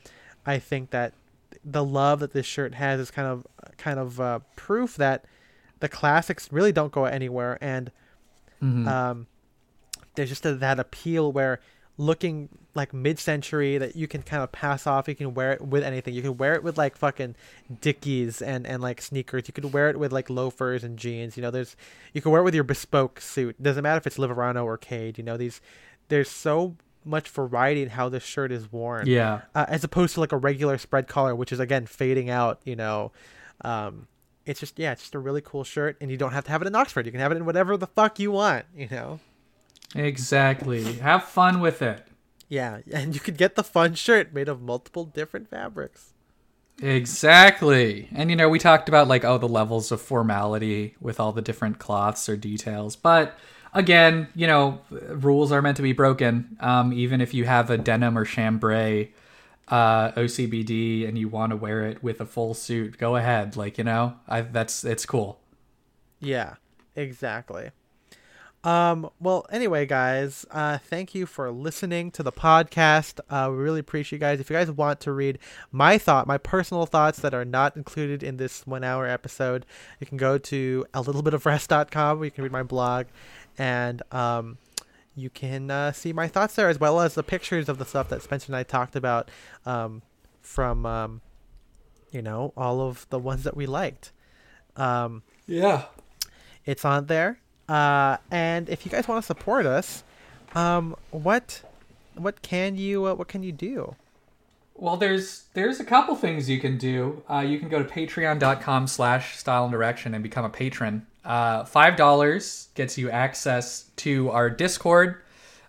[0.46, 1.14] I think that
[1.64, 5.24] the love that this shirt has is kind of kind of uh, proof that
[5.80, 7.58] the classics really don't go anywhere.
[7.60, 7.90] And
[8.62, 8.86] Mhm.
[8.88, 9.26] um,
[10.16, 11.60] there's just a, that appeal where
[12.00, 15.82] looking like mid-century that you can kind of pass off you can wear it with
[15.82, 16.14] anything.
[16.14, 17.34] You can wear it with like fucking
[17.80, 19.44] dickies and and like sneakers.
[19.46, 21.36] You could wear it with like loafers and jeans.
[21.36, 21.76] You know there's
[22.12, 23.60] you can wear it with your bespoke suit.
[23.62, 25.60] Doesn't matter if it's Liverano or cade you know these
[26.08, 26.76] there's so
[27.08, 29.42] much variety in how this shirt is worn yeah.
[29.54, 32.60] uh, as opposed to like a regular spread collar, which is again fading out.
[32.64, 33.12] You know,
[33.64, 34.06] um,
[34.46, 36.62] it's just yeah, it's just a really cool shirt, and you don't have to have
[36.62, 37.06] it in Oxford.
[37.06, 38.66] You can have it in whatever the fuck you want.
[38.76, 39.20] You know.
[39.94, 40.94] Exactly.
[40.94, 42.06] Have fun with it.
[42.48, 46.12] Yeah, and you could get the fun shirt made of multiple different fabrics.
[46.80, 48.08] Exactly.
[48.14, 51.42] And you know, we talked about like oh the levels of formality with all the
[51.42, 53.36] different cloths or details, but
[53.72, 56.56] again, you know, rules are meant to be broken.
[56.60, 59.12] Um, even if you have a denim or chambray
[59.68, 63.56] uh, OCBD and you want to wear it with a full suit, go ahead.
[63.56, 65.40] Like you know, I that's it's cool.
[66.20, 66.54] Yeah,
[66.96, 67.70] exactly.
[68.64, 73.20] Um, well, anyway, guys, uh, thank you for listening to the podcast.
[73.30, 74.40] Uh, we really appreciate you guys.
[74.40, 75.38] If you guys want to read
[75.70, 79.64] my thought, my personal thoughts that are not included in this one hour episode,
[80.00, 83.06] you can go to a little bit of rest.com where you can read my blog
[83.58, 84.58] and, um,
[85.14, 88.08] you can uh, see my thoughts there as well as the pictures of the stuff
[88.08, 89.30] that Spencer and I talked about
[89.66, 90.02] um,
[90.40, 91.20] from, um,
[92.12, 94.12] you know, all of the ones that we liked.
[94.76, 95.86] Um, Yeah.
[96.64, 97.40] it's on there.
[97.68, 100.04] Uh, and if you guys want to support us,
[100.54, 101.62] um, what
[102.14, 103.96] what can you uh, what can you do?
[104.76, 107.24] Well, there's there's a couple things you can do.
[107.28, 111.07] Uh, you can go to patreon.com slash style and direction and become a patron.
[111.28, 115.20] Uh, Five dollars gets you access to our Discord,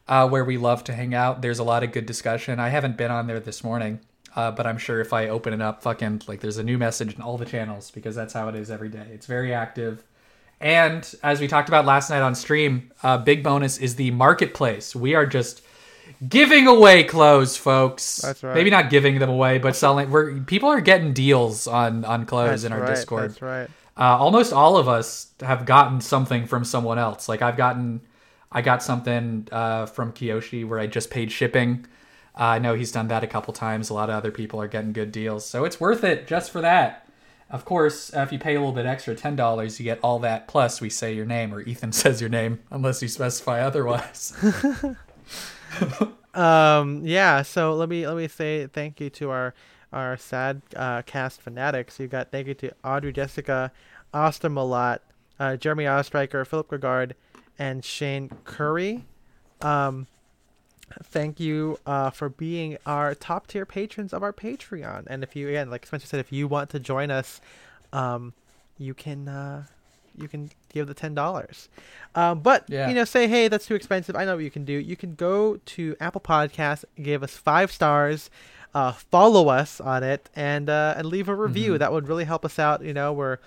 [0.08, 1.42] uh, where we love to hang out.
[1.42, 2.60] There's a lot of good discussion.
[2.60, 4.00] I haven't been on there this morning,
[4.38, 7.14] uh, but I'm sure if I open it up, fucking like there's a new message
[7.14, 9.06] in all the channels because that's how it is every day.
[9.12, 10.06] It's very active.
[10.62, 14.96] And as we talked about last night on stream, uh, big bonus is the marketplace.
[14.96, 15.62] We are just
[16.28, 18.18] giving away clothes, folks.
[18.18, 18.56] That's right.
[18.56, 20.10] Maybe not giving them away, but selling.
[20.10, 23.32] We're people are getting deals on on clothes That's in our right, Discord.
[23.32, 23.70] That's right.
[24.00, 27.28] Uh, almost all of us have gotten something from someone else.
[27.28, 28.02] Like I've gotten,
[28.52, 31.86] I got something uh, from Kiyoshi where I just paid shipping.
[32.34, 33.90] Uh, I know he's done that a couple times.
[33.90, 36.62] A lot of other people are getting good deals, so it's worth it just for
[36.62, 37.06] that.
[37.50, 40.20] Of course, uh, if you pay a little bit extra, ten dollars, you get all
[40.20, 40.48] that.
[40.48, 44.34] Plus, we say your name, or Ethan says your name, unless you specify otherwise.
[46.34, 47.42] Um, yeah.
[47.42, 49.54] So let me let me say thank you to our
[49.92, 52.00] our sad uh, cast fanatics.
[52.00, 53.72] You've got thank you to Audrey, Jessica,
[54.14, 55.00] Austin Malott,
[55.40, 57.16] uh, Jeremy Ostriker, Philip Gregard,
[57.58, 59.06] and Shane Curry.
[59.62, 60.08] Um,
[61.04, 65.06] thank you uh, for being our top tier patrons of our Patreon.
[65.08, 67.42] And if you again, like Spencer said, if you want to join us,
[67.94, 68.34] um,
[68.78, 69.66] you can uh,
[70.18, 71.70] you can give the ten dollars.
[72.16, 72.88] Um, but Yeah.
[72.90, 74.16] you know, say hey, that's too expensive.
[74.16, 74.74] I know what you can do.
[74.74, 78.30] You can go to Apple Podcasts, give us five stars,
[78.74, 81.74] uh, follow us on it, and uh, and leave a review.
[81.74, 81.80] Mhm.
[81.80, 82.84] That would really help us out.
[82.84, 83.38] You know, we're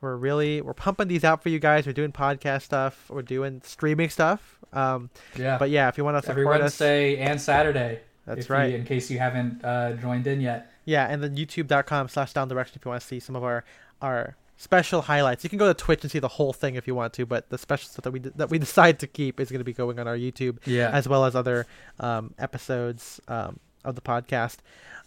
[0.00, 1.86] we're really we're pumping these out for you guys.
[1.86, 3.08] We're doing podcast stuff.
[3.08, 4.58] We're doing streaming stuff.
[4.72, 8.00] Um, yeah, but yeah, if you want to every support us, Wednesday and Saturday.
[8.26, 8.72] That's if you- right.
[8.74, 10.70] in case you haven't uh, joined in yet.
[10.84, 13.64] Yeah, and then youtube.com slash down direction if you want to see some of our
[14.00, 15.42] our special highlights.
[15.44, 17.50] You can go to Twitch and see the whole thing if you want to, but
[17.50, 19.98] the special stuff that we that we decide to keep is going to be going
[19.98, 20.90] on our YouTube Yeah.
[20.90, 21.66] as well as other
[22.00, 24.58] um, episodes um, of the podcast.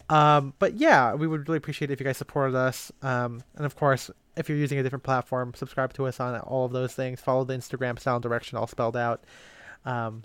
[0.08, 2.92] Um, but yeah, we would really appreciate it if you guys supported us.
[3.02, 6.66] Um, and of course, if you're using a different platform, subscribe to us on all
[6.66, 7.20] of those things.
[7.20, 9.24] Follow the Instagram sound direction all spelled out.
[9.84, 10.22] Um,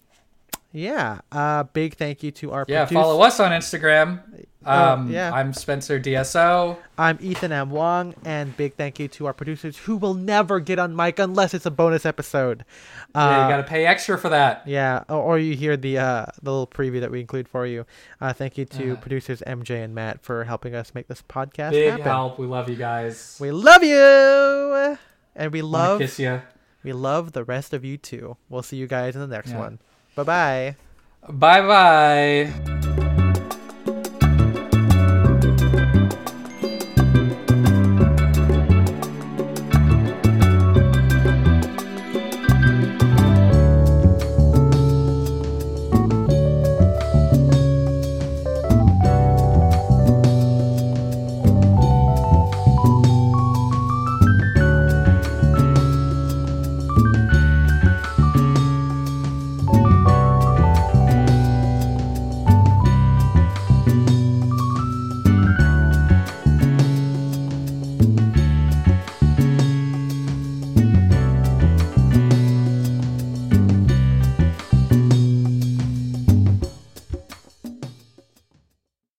[0.74, 4.20] yeah, uh, big thank you to our Yeah, producer- follow us on Instagram.
[4.64, 5.32] Oh, Um, yeah.
[5.34, 6.78] I'm Spencer DSO.
[6.96, 7.72] I'm Ethan M.
[7.72, 11.56] Wong, and big thank you to our producers who will never get on mic unless
[11.56, 12.64] it's a bonus episode.
[13.16, 14.62] yeah, Uh, you got to pay extra for that.
[14.68, 17.86] yeah, or, or you hear the uh, the little preview that we include for you.
[18.22, 18.96] Uh, thank you to Uh.
[18.98, 22.06] producers MJ and Matt for helping us make this podcast Big happen.
[22.06, 22.38] help.
[22.38, 23.38] We love you guys.
[23.42, 24.98] We love you,
[25.36, 26.40] and we love kiss you.
[26.84, 28.38] we love the rest of you too.
[28.48, 29.58] We'll see you guys in the next Yeah.
[29.60, 29.80] one.
[30.16, 30.76] Bye bye.
[31.30, 32.81] Bye bye.